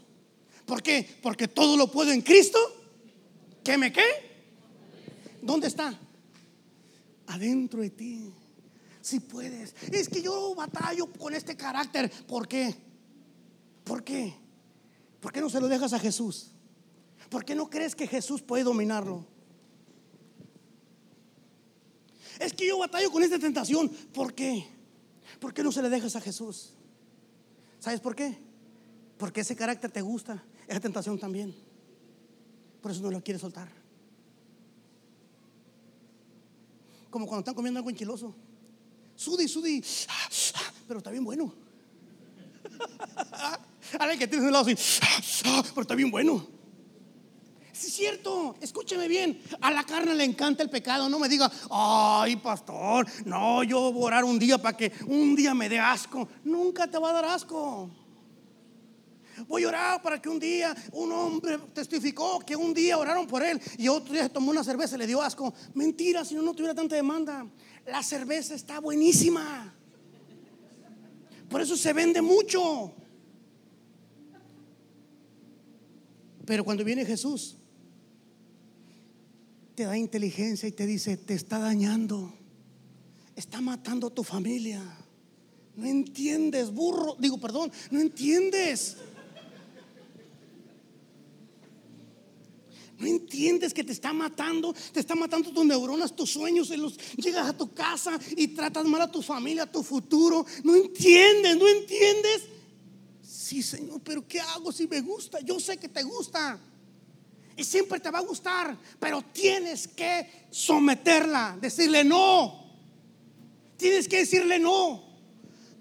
¿Por 0.66 0.82
qué? 0.82 1.18
Porque 1.22 1.48
todo 1.48 1.76
lo 1.76 1.90
puedo 1.90 2.12
en 2.12 2.22
Cristo. 2.22 2.58
¿Qué 3.62 3.78
me 3.78 3.92
qué? 3.92 4.02
¿Dónde 5.42 5.68
está? 5.68 5.98
Adentro 7.28 7.80
de 7.80 7.90
ti. 7.90 8.32
Si 9.00 9.20
puedes. 9.20 9.74
Es 9.90 10.08
que 10.08 10.20
yo 10.20 10.54
batallo 10.54 11.10
con 11.12 11.34
este 11.34 11.56
carácter. 11.56 12.10
¿Por 12.26 12.48
qué? 12.48 12.74
¿Por 13.84 14.02
qué? 14.02 14.34
¿Por 15.20 15.32
qué 15.32 15.40
no 15.40 15.48
se 15.48 15.60
lo 15.60 15.68
dejas 15.68 15.92
a 15.92 15.98
Jesús? 15.98 16.50
¿Por 17.30 17.44
qué 17.44 17.54
no 17.54 17.70
crees 17.70 17.94
que 17.94 18.06
Jesús 18.06 18.42
puede 18.42 18.64
dominarlo? 18.64 19.26
Es 22.38 22.52
que 22.52 22.66
yo 22.66 22.78
batallo 22.78 23.10
con 23.10 23.22
esta 23.22 23.38
tentación. 23.38 23.88
¿Por 23.88 24.34
qué? 24.34 24.66
¿Por 25.40 25.52
qué 25.52 25.62
no 25.62 25.72
se 25.72 25.82
le 25.82 25.88
dejas 25.88 26.16
a 26.16 26.20
Jesús? 26.20 26.74
¿Sabes 27.78 28.00
por 28.00 28.14
qué? 28.14 28.38
Porque 29.16 29.40
ese 29.40 29.56
carácter 29.56 29.90
te 29.90 30.00
gusta, 30.00 30.42
esa 30.66 30.80
tentación 30.80 31.18
también. 31.18 31.54
Por 32.80 32.92
eso 32.92 33.02
no 33.02 33.10
lo 33.10 33.22
quieres 33.22 33.40
soltar. 33.40 33.77
Como 37.10 37.26
cuando 37.26 37.40
están 37.40 37.54
comiendo 37.54 37.78
algo 37.78 37.90
enchiloso. 37.90 38.34
Sudi, 39.14 39.48
sudi, 39.48 39.82
pero 40.86 40.98
está 40.98 41.10
bien 41.10 41.24
bueno. 41.24 41.52
Alguien 43.98 44.18
que 44.18 44.28
tiene 44.28 44.46
un 44.46 44.52
lado 44.52 44.66
así, 44.66 44.76
pero 45.42 45.82
está 45.82 45.94
bien 45.94 46.10
bueno. 46.10 46.46
Sí, 47.72 47.86
es 47.86 47.94
cierto, 47.94 48.56
escúcheme 48.60 49.06
bien. 49.06 49.40
A 49.60 49.70
la 49.70 49.84
carne 49.84 50.14
le 50.14 50.24
encanta 50.24 50.62
el 50.64 50.70
pecado. 50.70 51.08
No 51.08 51.18
me 51.18 51.28
diga, 51.28 51.50
ay, 51.70 52.36
pastor, 52.36 53.06
no, 53.24 53.62
yo 53.62 53.92
voy 53.92 54.02
a 54.02 54.06
orar 54.06 54.24
un 54.24 54.38
día 54.38 54.58
para 54.58 54.76
que 54.76 54.92
un 55.06 55.36
día 55.36 55.54
me 55.54 55.68
dé 55.68 55.78
asco. 55.78 56.28
Nunca 56.44 56.88
te 56.88 56.98
va 56.98 57.10
a 57.10 57.12
dar 57.12 57.24
asco. 57.26 57.88
Voy 59.46 59.64
a 59.64 59.68
orar 59.68 60.02
para 60.02 60.20
que 60.20 60.28
un 60.28 60.38
día 60.38 60.74
un 60.92 61.12
hombre 61.12 61.58
testificó 61.72 62.40
que 62.40 62.56
un 62.56 62.74
día 62.74 62.98
oraron 62.98 63.26
por 63.26 63.42
él 63.42 63.60
y 63.76 63.88
otro 63.88 64.12
día 64.12 64.24
se 64.24 64.30
tomó 64.30 64.50
una 64.50 64.64
cerveza 64.64 64.96
y 64.96 64.98
le 64.98 65.06
dio 65.06 65.22
asco. 65.22 65.54
Mentira, 65.74 66.24
si 66.24 66.34
no, 66.34 66.42
no 66.42 66.54
tuviera 66.54 66.74
tanta 66.74 66.96
demanda. 66.96 67.46
La 67.86 68.02
cerveza 68.02 68.54
está 68.54 68.80
buenísima. 68.80 69.74
Por 71.48 71.60
eso 71.60 71.76
se 71.76 71.92
vende 71.92 72.20
mucho. 72.20 72.92
Pero 76.44 76.64
cuando 76.64 76.84
viene 76.84 77.04
Jesús, 77.04 77.56
te 79.74 79.84
da 79.84 79.96
inteligencia 79.96 80.68
y 80.68 80.72
te 80.72 80.86
dice, 80.86 81.16
te 81.16 81.34
está 81.34 81.58
dañando, 81.58 82.34
está 83.36 83.60
matando 83.60 84.08
a 84.08 84.10
tu 84.10 84.24
familia. 84.24 84.82
No 85.76 85.86
entiendes, 85.86 86.72
burro. 86.72 87.16
Digo, 87.18 87.38
perdón, 87.38 87.70
no 87.90 88.00
entiendes. 88.00 88.96
No 92.98 93.06
entiendes 93.06 93.72
que 93.72 93.84
te 93.84 93.92
está 93.92 94.12
matando, 94.12 94.74
te 94.92 94.98
está 94.98 95.14
matando 95.14 95.52
tus 95.52 95.64
neuronas, 95.64 96.14
tus 96.16 96.30
sueños, 96.30 96.68
los, 96.70 96.98
llegas 97.16 97.48
a 97.48 97.56
tu 97.56 97.72
casa 97.72 98.18
y 98.36 98.48
tratas 98.48 98.84
mal 98.86 99.02
a 99.02 99.10
tu 99.10 99.22
familia, 99.22 99.62
a 99.62 99.70
tu 99.70 99.84
futuro. 99.84 100.44
No 100.64 100.74
entiendes, 100.74 101.56
no 101.56 101.68
entiendes. 101.68 102.42
Sí, 103.22 103.62
Señor, 103.62 104.00
pero 104.02 104.26
¿qué 104.26 104.40
hago 104.40 104.72
si 104.72 104.88
me 104.88 105.00
gusta? 105.00 105.38
Yo 105.40 105.60
sé 105.60 105.76
que 105.76 105.88
te 105.88 106.02
gusta. 106.02 106.58
Y 107.56 107.64
siempre 107.64 108.00
te 108.00 108.10
va 108.10 108.18
a 108.18 108.22
gustar, 108.22 108.76
pero 108.98 109.22
tienes 109.32 109.86
que 109.86 110.46
someterla, 110.50 111.56
decirle 111.60 112.02
no. 112.02 112.68
Tienes 113.76 114.08
que 114.08 114.18
decirle 114.18 114.58
no. 114.58 115.04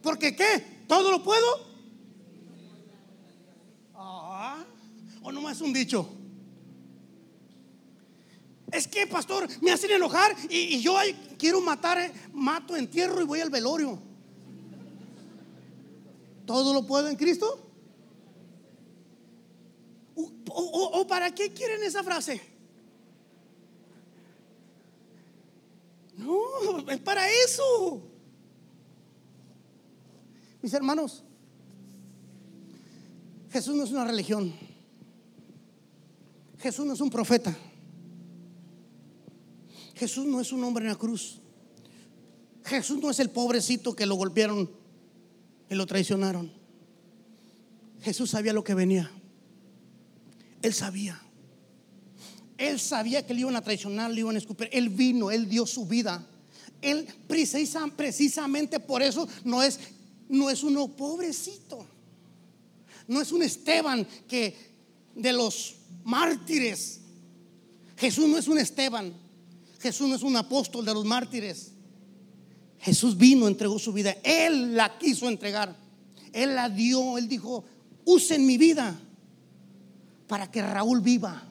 Porque 0.04 0.36
¿qué? 0.36 0.84
¿Todo 0.88 1.12
lo 1.12 1.24
puedo? 1.24 1.46
Ah, 3.96 4.64
o 5.22 5.32
no 5.32 5.42
más 5.42 5.62
un 5.62 5.74
dicho. 5.74 6.17
Es 8.72 8.88
que, 8.88 9.08
pastor, 9.08 9.48
me 9.62 9.72
hacen 9.72 9.92
enojar 9.92 10.36
y, 10.50 10.80
yo 10.82 10.98
quiero 11.38 11.62
matar, 11.62 12.00
eh, 12.00 12.12
mato, 12.34 12.76
entierro 12.76 13.22
y 13.22 13.26
voy 13.26 13.40
al 13.40 13.50
velorio. 13.50 14.00
¿Todo 16.46 16.74
lo 16.74 16.86
puedo 16.86 17.08
en 17.08 17.16
Cristo? 17.16 17.64
o 20.50 21.06
para 21.06 21.36
qué 21.36 21.54
quieren 21.54 21.84
esa 21.84 22.04
frase? 22.04 22.42
No, 26.18 26.90
es 26.90 27.00
para 27.00 27.30
eso. 27.30 28.02
Mis 30.62 30.74
hermanos, 30.74 31.24
Jesús 33.52 33.76
no 33.76 33.84
es 33.84 33.92
una 33.92 34.06
religión. 34.06 34.54
Jesús 36.58 36.86
no 36.86 36.94
es 36.94 37.02
un 37.02 37.10
profeta. 37.10 37.56
Jesús 39.98 40.26
no 40.26 40.40
es 40.40 40.52
un 40.52 40.64
hombre 40.64 40.86
en 40.86 40.92
la 40.92 40.98
cruz. 40.98 41.40
Jesús 42.64 43.00
no 43.02 43.10
es 43.10 43.20
el 43.20 43.30
pobrecito 43.30 43.96
que 43.96 44.06
lo 44.06 44.16
golpearon 44.16 44.70
y 45.70 45.76
lo 45.76 45.86
traicionaron. 45.86 46.52
Jesús 48.02 48.30
sabía 48.30 48.54
lo 48.54 48.64
que 48.64 48.74
venía. 48.74 49.10
Él 50.62 50.74
sabía. 50.74 51.20
Él 52.58 52.80
sabía 52.80 53.26
que 53.26 53.34
le 53.34 53.42
iban 53.42 53.56
a 53.56 53.62
traicionar, 53.62 54.12
le 54.12 54.20
iban 54.20 54.36
a 54.36 54.40
escupir. 54.40 54.70
Él 54.72 54.90
vino, 54.90 55.32
él 55.32 55.50
dio 55.50 55.66
su 55.66 55.86
vida. 55.86 56.26
Él 56.82 57.08
precisamente 57.28 58.80
por 58.80 59.02
eso 59.02 59.28
no 59.44 59.64
es, 59.64 59.80
no 60.30 60.50
es 60.50 60.64
uno 60.64 60.88
pobrecito. 60.90 61.86
No 63.08 63.22
es 63.22 63.32
un 63.32 63.42
Esteban 63.42 64.06
que 64.28 64.56
de 65.16 65.34
los 65.34 65.76
mártires. 66.04 67.00
Jesús 67.96 68.28
no 68.28 68.38
es 68.38 68.48
un 68.48 68.60
Esteban. 68.60 69.27
Jesús 69.80 70.08
no 70.08 70.16
es 70.16 70.24
un 70.24 70.36
apóstol 70.36 70.86
de 70.86 70.94
los 70.94 71.06
mártires. 71.06 71.72
Jesús 72.80 73.18
vino, 73.18 73.48
entregó 73.48 73.80
su 73.80 73.94
vida. 73.94 74.16
Él 74.24 74.76
la 74.76 74.98
quiso 74.98 75.28
entregar. 75.28 75.76
Él 76.34 76.56
la 76.56 76.70
dio. 76.70 77.18
Él 77.18 77.28
dijo, 77.28 77.64
usen 78.06 78.46
mi 78.46 78.58
vida 78.58 79.00
para 80.28 80.50
que 80.50 80.62
Raúl 80.62 81.02
viva. 81.02 81.44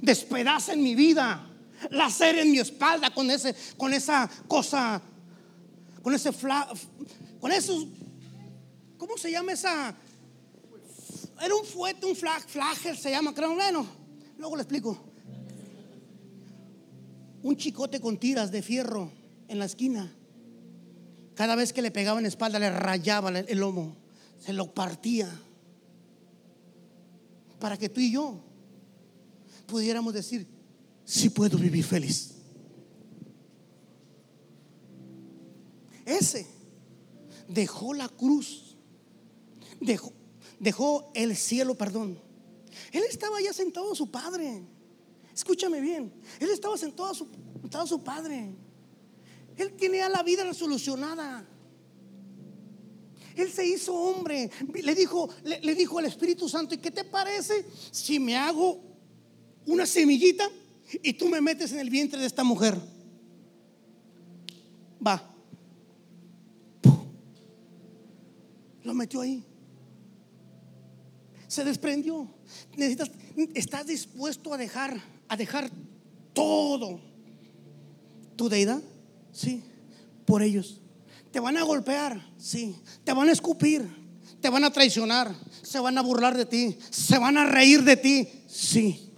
Despedacen 0.00 0.82
mi 0.82 0.94
vida. 0.94 1.50
Laceren 1.90 2.50
mi 2.50 2.58
espalda 2.58 3.12
con, 3.12 3.30
ese, 3.30 3.54
con 3.76 3.92
esa 3.92 4.28
cosa, 4.48 5.00
con 6.02 6.14
ese 6.14 6.32
fla, 6.32 6.68
con 7.38 7.52
esos, 7.52 7.86
¿cómo 8.96 9.18
se 9.18 9.30
llama 9.30 9.52
esa? 9.52 9.94
Era 11.40 11.54
un 11.54 11.66
fuete, 11.66 12.06
un 12.06 12.16
flag, 12.16 12.48
flagel 12.48 12.96
se 12.96 13.10
llama, 13.10 13.34
creo, 13.34 13.54
bueno, 13.54 13.86
luego 14.38 14.56
le 14.56 14.62
explico. 14.62 14.98
Un 17.46 17.56
chicote 17.56 18.00
con 18.00 18.18
tiras 18.18 18.50
de 18.50 18.60
fierro 18.60 19.12
en 19.46 19.60
la 19.60 19.66
esquina. 19.66 20.12
Cada 21.36 21.54
vez 21.54 21.72
que 21.72 21.80
le 21.80 21.92
pegaba 21.92 22.18
en 22.18 22.26
espalda 22.26 22.58
le 22.58 22.70
rayaba 22.70 23.30
el 23.30 23.58
lomo, 23.58 23.96
se 24.36 24.52
lo 24.52 24.74
partía. 24.74 25.30
Para 27.60 27.78
que 27.78 27.88
tú 27.88 28.00
y 28.00 28.10
yo 28.10 28.40
pudiéramos 29.68 30.12
decir, 30.12 30.48
si 31.04 31.30
puedo 31.30 31.56
vivir 31.56 31.84
feliz. 31.84 32.34
Ese 36.04 36.48
dejó 37.46 37.94
la 37.94 38.08
cruz, 38.08 38.76
dejó, 39.80 40.12
dejó 40.58 41.12
el 41.14 41.36
cielo, 41.36 41.76
perdón. 41.76 42.18
Él 42.90 43.04
estaba 43.08 43.40
ya 43.40 43.52
sentado 43.52 43.92
a 43.92 43.94
su 43.94 44.10
padre. 44.10 44.66
Escúchame 45.36 45.80
bien, 45.80 46.12
él 46.40 46.50
estaba 46.50 46.76
sentado 46.76 47.10
a 47.10 47.14
su, 47.14 47.28
sentado 47.60 47.86
su 47.86 48.02
padre. 48.02 48.56
Él 49.56 49.76
tenía 49.76 50.08
la 50.08 50.24
vida 50.24 50.42
resolucionada. 50.42 51.46
Él 53.36 53.52
se 53.52 53.66
hizo 53.66 53.94
hombre. 53.94 54.50
Le 54.82 54.94
dijo, 54.94 55.28
le 55.44 55.74
dijo 55.74 55.98
al 55.98 56.06
Espíritu 56.06 56.48
Santo, 56.48 56.74
¿y 56.74 56.78
qué 56.78 56.90
te 56.90 57.04
parece 57.04 57.66
si 57.92 58.18
me 58.18 58.34
hago 58.34 58.80
una 59.66 59.84
semillita 59.84 60.48
y 61.02 61.12
tú 61.14 61.28
me 61.28 61.40
metes 61.40 61.72
en 61.72 61.80
el 61.80 61.90
vientre 61.90 62.18
de 62.20 62.26
esta 62.26 62.44
mujer. 62.44 62.80
Va. 65.04 65.34
Lo 68.82 68.94
metió 68.94 69.20
ahí. 69.20 69.44
Se 71.48 71.64
desprendió. 71.64 72.28
Necesitas, 72.76 73.10
estás 73.54 73.86
dispuesto 73.86 74.54
a 74.54 74.56
dejar, 74.56 75.00
a 75.28 75.36
dejar 75.36 75.70
todo. 76.32 77.00
¿Tu 78.36 78.48
deidad? 78.48 78.82
Sí. 79.32 79.62
Por 80.24 80.42
ellos. 80.42 80.80
Te 81.30 81.40
van 81.40 81.56
a 81.56 81.62
golpear, 81.62 82.32
sí. 82.38 82.76
Te 83.04 83.12
van 83.12 83.28
a 83.28 83.32
escupir, 83.32 83.86
te 84.40 84.48
van 84.48 84.64
a 84.64 84.70
traicionar, 84.70 85.34
se 85.62 85.78
van 85.80 85.98
a 85.98 86.02
burlar 86.02 86.36
de 86.36 86.46
ti, 86.46 86.78
se 86.90 87.18
van 87.18 87.36
a 87.36 87.46
reír 87.46 87.82
de 87.82 87.96
ti, 87.96 88.28
sí. 88.46 89.12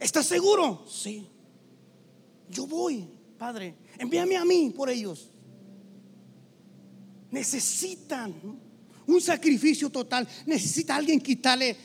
¿Estás 0.00 0.26
seguro? 0.26 0.84
Sí. 0.88 1.28
Yo 2.48 2.66
voy, 2.66 3.08
Padre. 3.38 3.76
Envíame 3.98 4.36
a 4.36 4.44
mí 4.44 4.72
por 4.76 4.90
ellos. 4.90 5.30
Necesitan 7.30 8.34
un 9.06 9.20
sacrificio 9.20 9.90
total. 9.90 10.28
Necesita 10.46 10.96
alguien 10.96 11.20
quitarle 11.20 11.76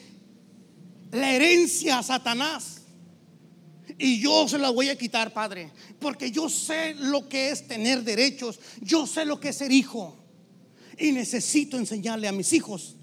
la 1.11 1.33
herencia 1.33 1.99
a 1.99 2.03
Satanás. 2.03 2.81
Y 3.97 4.19
yo 4.19 4.47
se 4.47 4.57
la 4.57 4.69
voy 4.69 4.89
a 4.89 4.97
quitar, 4.97 5.33
Padre. 5.33 5.71
Porque 5.99 6.29
yo 6.31 6.49
sé 6.49 6.93
lo 6.95 7.27
que 7.27 7.49
es 7.49 7.67
tener 7.67 8.03
derechos. 8.03 8.59
Yo 8.81 9.07
sé 9.07 9.25
lo 9.25 9.39
que 9.39 9.49
es 9.49 9.57
ser 9.57 9.71
hijo. 9.71 10.17
Y 10.99 11.11
necesito 11.11 11.77
enseñarle 11.77 12.27
a 12.27 12.31
mis 12.31 12.53
hijos 12.53 12.97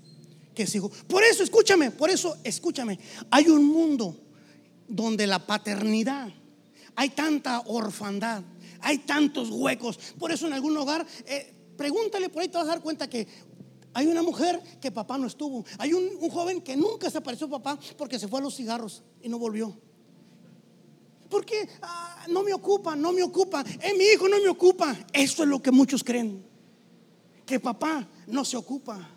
que 0.54 0.62
es 0.62 0.74
hijo. 0.74 0.90
Por 1.08 1.22
eso, 1.24 1.42
escúchame, 1.42 1.90
por 1.90 2.10
eso, 2.10 2.36
escúchame. 2.44 2.98
Hay 3.30 3.48
un 3.48 3.64
mundo 3.64 4.16
donde 4.88 5.26
la 5.26 5.44
paternidad, 5.44 6.28
hay 6.94 7.10
tanta 7.10 7.60
orfandad, 7.66 8.42
hay 8.80 8.98
tantos 8.98 9.50
huecos. 9.50 9.98
Por 10.18 10.30
eso 10.32 10.46
en 10.46 10.52
algún 10.52 10.76
hogar, 10.76 11.04
eh, 11.26 11.52
pregúntale 11.76 12.28
por 12.28 12.42
ahí, 12.42 12.48
te 12.48 12.56
vas 12.56 12.66
a 12.66 12.70
dar 12.70 12.80
cuenta 12.80 13.10
que 13.10 13.26
hay 13.94 14.08
una 14.08 14.22
mujer 14.22 14.60
que 14.80 14.90
papá 14.90 15.16
no 15.16 15.28
estuvo. 15.28 15.64
Hay 15.78 15.94
un, 15.94 16.18
joven 16.28 16.60
que 16.60 16.76
nunca 16.76 17.08
se 17.08 17.18
apareció 17.18 17.48
papá 17.48 17.78
porque 17.96 18.18
se 18.18 18.26
fue 18.26 18.40
a 18.40 18.42
los 18.42 18.56
cigarros 18.56 19.04
y 19.22 19.28
no 19.28 19.38
volvió. 19.38 19.74
Porque 21.30 21.68
ah, 21.80 22.26
no 22.28 22.42
me 22.42 22.52
ocupa, 22.52 22.96
no 22.96 23.12
me 23.12 23.22
ocupa. 23.22 23.64
Es 23.80 23.96
mi 23.96 24.04
hijo, 24.04 24.28
no 24.28 24.40
me 24.40 24.48
ocupa. 24.48 24.96
Eso 25.12 25.44
es 25.44 25.48
lo 25.48 25.62
que 25.62 25.70
muchos 25.70 26.02
creen. 26.02 26.44
Que 27.46 27.60
papá 27.60 28.06
no 28.26 28.44
se 28.44 28.56
ocupa. 28.56 29.08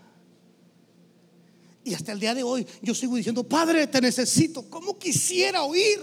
Y 1.83 1.95
hasta 1.95 2.11
el 2.11 2.19
día 2.19 2.35
de 2.35 2.43
hoy 2.43 2.67
yo 2.81 2.93
sigo 2.93 3.15
diciendo, 3.15 3.43
Padre, 3.43 3.87
te 3.87 3.99
necesito. 3.99 4.69
¿Cómo 4.69 4.99
quisiera 4.99 5.63
oír 5.63 5.99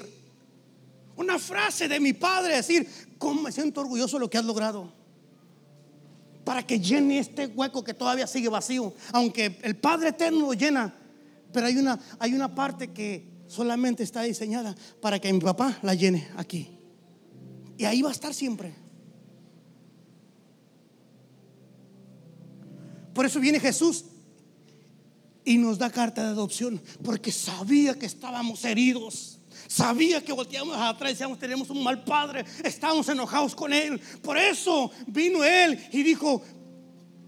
una 1.15 1.39
frase 1.39 1.87
de 1.87 2.01
mi 2.01 2.13
Padre? 2.13 2.57
Decir, 2.57 2.89
¿cómo 3.19 3.43
me 3.43 3.53
siento 3.53 3.83
orgulloso 3.83 4.17
de 4.17 4.21
lo 4.21 4.31
que 4.31 4.39
has 4.39 4.45
logrado? 4.45 5.04
Para 6.45 6.67
que 6.67 6.79
llene 6.79 7.19
este 7.19 7.47
hueco 7.47 7.83
que 7.83 7.95
todavía 7.95 8.27
sigue 8.27 8.49
vacío. 8.49 8.93
Aunque 9.13 9.59
el 9.63 9.77
Padre 9.77 10.11
eterno 10.11 10.47
lo 10.47 10.53
llena. 10.53 10.95
Pero 11.53 11.67
hay 11.67 11.77
una, 11.77 11.99
hay 12.19 12.35
una 12.35 12.55
parte 12.55 12.93
que 12.93 13.27
solamente 13.47 14.03
está 14.03 14.23
diseñada 14.23 14.75
para 15.01 15.19
que 15.19 15.33
mi 15.33 15.41
papá 15.41 15.79
la 15.83 15.95
llene 15.95 16.29
aquí. 16.37 16.71
Y 17.77 17.85
ahí 17.85 18.03
va 18.03 18.11
a 18.11 18.13
estar 18.13 18.35
siempre. 18.35 18.75
Por 23.15 23.25
eso 23.25 23.41
viene 23.41 23.61
Jesús 23.61 24.05
y 25.45 25.59
nos 25.59 25.79
da 25.79 25.91
carta 25.91 26.23
de 26.23 26.29
adopción 26.29 26.83
porque 27.03 27.31
sabía 27.31 27.95
que 27.99 28.07
estábamos 28.07 28.65
heridos. 28.65 29.39
Sabía 29.67 30.23
que 30.23 30.33
volteamos 30.33 30.77
atrás 30.77 31.11
y 31.11 31.15
decíamos, 31.15 31.39
tenemos 31.39 31.71
un 31.71 31.83
mal 31.83 32.05
padre, 32.05 32.45
estábamos 32.63 33.09
enojados 33.09 33.55
con 33.55 33.73
él. 33.73 34.01
Por 34.23 34.37
eso 34.37 34.91
vino 35.07 35.45
él 35.45 35.79
y 35.93 36.03
dijo, 36.03 36.43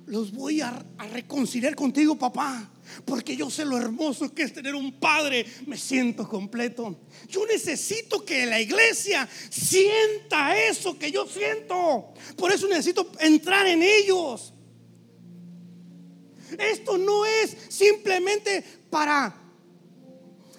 los 0.07 0.33
voy 0.33 0.61
a, 0.61 0.85
a, 0.99 1.07
reconciliar 1.09 1.75
contigo, 1.75 2.17
papá. 2.17 2.71
Porque 3.05 3.37
yo 3.37 3.51
sé 3.51 3.65
lo 3.65 3.77
hermoso 3.77 4.33
que 4.33 4.45
es 4.45 4.53
tener 4.53 4.75
un 4.75 4.93
padre. 4.93 5.45
Me 5.67 5.77
siento 5.77 6.29
completo. 6.29 7.01
Yo 7.29 7.45
necesito 7.47 8.25
que 8.25 8.47
la 8.47 8.61
iglesia 8.61 9.29
sienta 9.51 10.57
eso 10.57 10.97
que 10.97 11.11
yo 11.11 11.27
siento. 11.27 12.15
Por 12.37 12.53
eso 12.53 12.69
necesito 12.69 13.11
entrar 13.19 13.67
en 13.67 13.83
ellos. 13.83 14.53
Esto 16.59 16.97
no 16.97 17.27
es 17.27 17.57
simplemente 17.69 18.63
para 18.89 19.35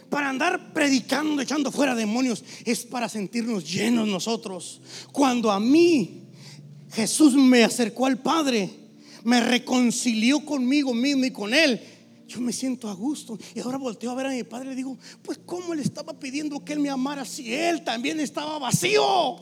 para 0.10 0.30
andar 0.30 0.74
predicando, 0.74 1.41
echando 1.41 1.72
fuera 1.72 1.95
demonios, 1.95 2.43
es 2.66 2.86
para 2.86 3.10
sentirnos 3.10 3.70
llenos 3.70 4.08
nosotros. 4.08 4.82
Cuando 5.12 5.51
a 5.51 5.60
mí 5.60 6.24
Jesús 6.91 7.34
me 7.34 7.64
acercó 7.64 8.05
al 8.05 8.18
Padre, 8.18 8.70
me 9.24 9.41
reconcilió 9.41 10.45
conmigo 10.45 10.93
mismo 10.93 11.26
y 11.26 11.32
con 11.32 11.53
Él, 11.53 11.82
yo 12.28 12.41
me 12.41 12.51
siento 12.51 12.89
a 12.89 12.93
gusto. 12.93 13.38
Y 13.55 13.60
ahora 13.60 13.78
volteo 13.78 14.12
a 14.12 14.16
ver 14.16 14.28
a 14.28 14.30
mi 14.30 14.43
padre 14.43 14.68
y 14.68 14.70
le 14.72 14.76
digo, 14.76 14.97
pues 15.24 15.39
¿cómo 15.45 15.74
le 15.74 15.82
estaba 15.82 16.14
pidiendo 16.20 16.64
que 16.64 16.74
él 16.74 16.80
me 16.80 16.89
amara 16.89 17.24
si 17.24 17.53
él 17.53 17.84
también 17.84 18.20
estaba 18.20 18.60
vacío? 18.60 19.38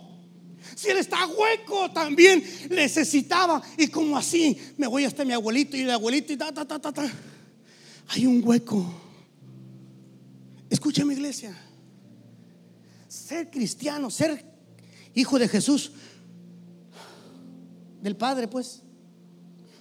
Si 0.75 0.89
él 0.89 0.97
está 0.97 1.25
hueco, 1.27 1.91
también 1.91 2.43
necesitaba. 2.69 3.61
Y 3.77 3.87
como 3.87 4.17
así, 4.17 4.57
me 4.77 4.87
voy 4.87 5.05
hasta 5.05 5.25
mi 5.25 5.33
abuelito 5.33 5.77
y 5.77 5.81
el 5.81 5.91
abuelito 5.91 6.33
y 6.33 6.37
ta, 6.37 6.51
ta, 6.51 6.65
ta, 6.65 6.79
ta, 6.79 6.91
ta. 6.91 7.11
Hay 8.09 8.25
un 8.25 8.41
hueco. 8.43 9.04
Escucha 10.69 11.05
mi 11.05 11.13
iglesia. 11.13 11.55
Ser 13.07 13.49
cristiano, 13.49 14.09
ser 14.09 14.45
hijo 15.13 15.39
de 15.39 15.47
Jesús, 15.47 15.91
del 18.01 18.15
Padre, 18.15 18.47
pues, 18.47 18.83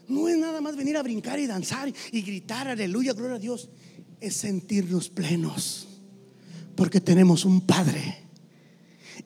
no 0.09 0.29
es 0.29 0.37
nada 0.37 0.61
más 0.61 0.77
venir 0.77 0.97
a 0.97 1.03
brincar 1.03 1.39
y 1.39 1.47
danzar 1.47 1.93
y 2.13 2.23
gritar, 2.23 2.69
aleluya, 2.69 3.13
gloria 3.13 3.37
a 3.37 3.41
Dios. 3.41 3.69
Es 4.21 4.37
sentirnos 4.37 5.09
plenos. 5.09 5.89
Porque 6.77 7.01
tenemos 7.01 7.45
un 7.45 7.61
Padre 7.61 8.25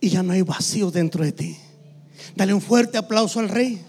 y 0.00 0.08
ya 0.08 0.22
no 0.22 0.32
hay 0.32 0.42
vacío 0.42 0.90
dentro 0.90 1.24
de 1.24 1.32
ti. 1.32 1.56
Dale 2.34 2.54
un 2.54 2.60
fuerte 2.60 2.98
aplauso 2.98 3.40
al 3.40 3.48
Rey. 3.48 3.80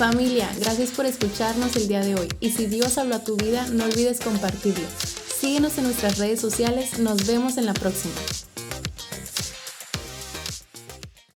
Familia, 0.00 0.50
gracias 0.58 0.92
por 0.92 1.04
escucharnos 1.04 1.76
el 1.76 1.86
día 1.86 2.00
de 2.00 2.14
hoy. 2.14 2.26
Y 2.40 2.52
si 2.52 2.64
Dios 2.64 2.96
habló 2.96 3.16
a 3.16 3.22
tu 3.22 3.36
vida, 3.36 3.66
no 3.66 3.84
olvides 3.84 4.18
compartirlo. 4.18 4.86
Síguenos 5.38 5.76
en 5.76 5.84
nuestras 5.84 6.16
redes 6.16 6.40
sociales. 6.40 6.98
Nos 6.98 7.26
vemos 7.26 7.58
en 7.58 7.66
la 7.66 7.74
próxima. 7.74 8.14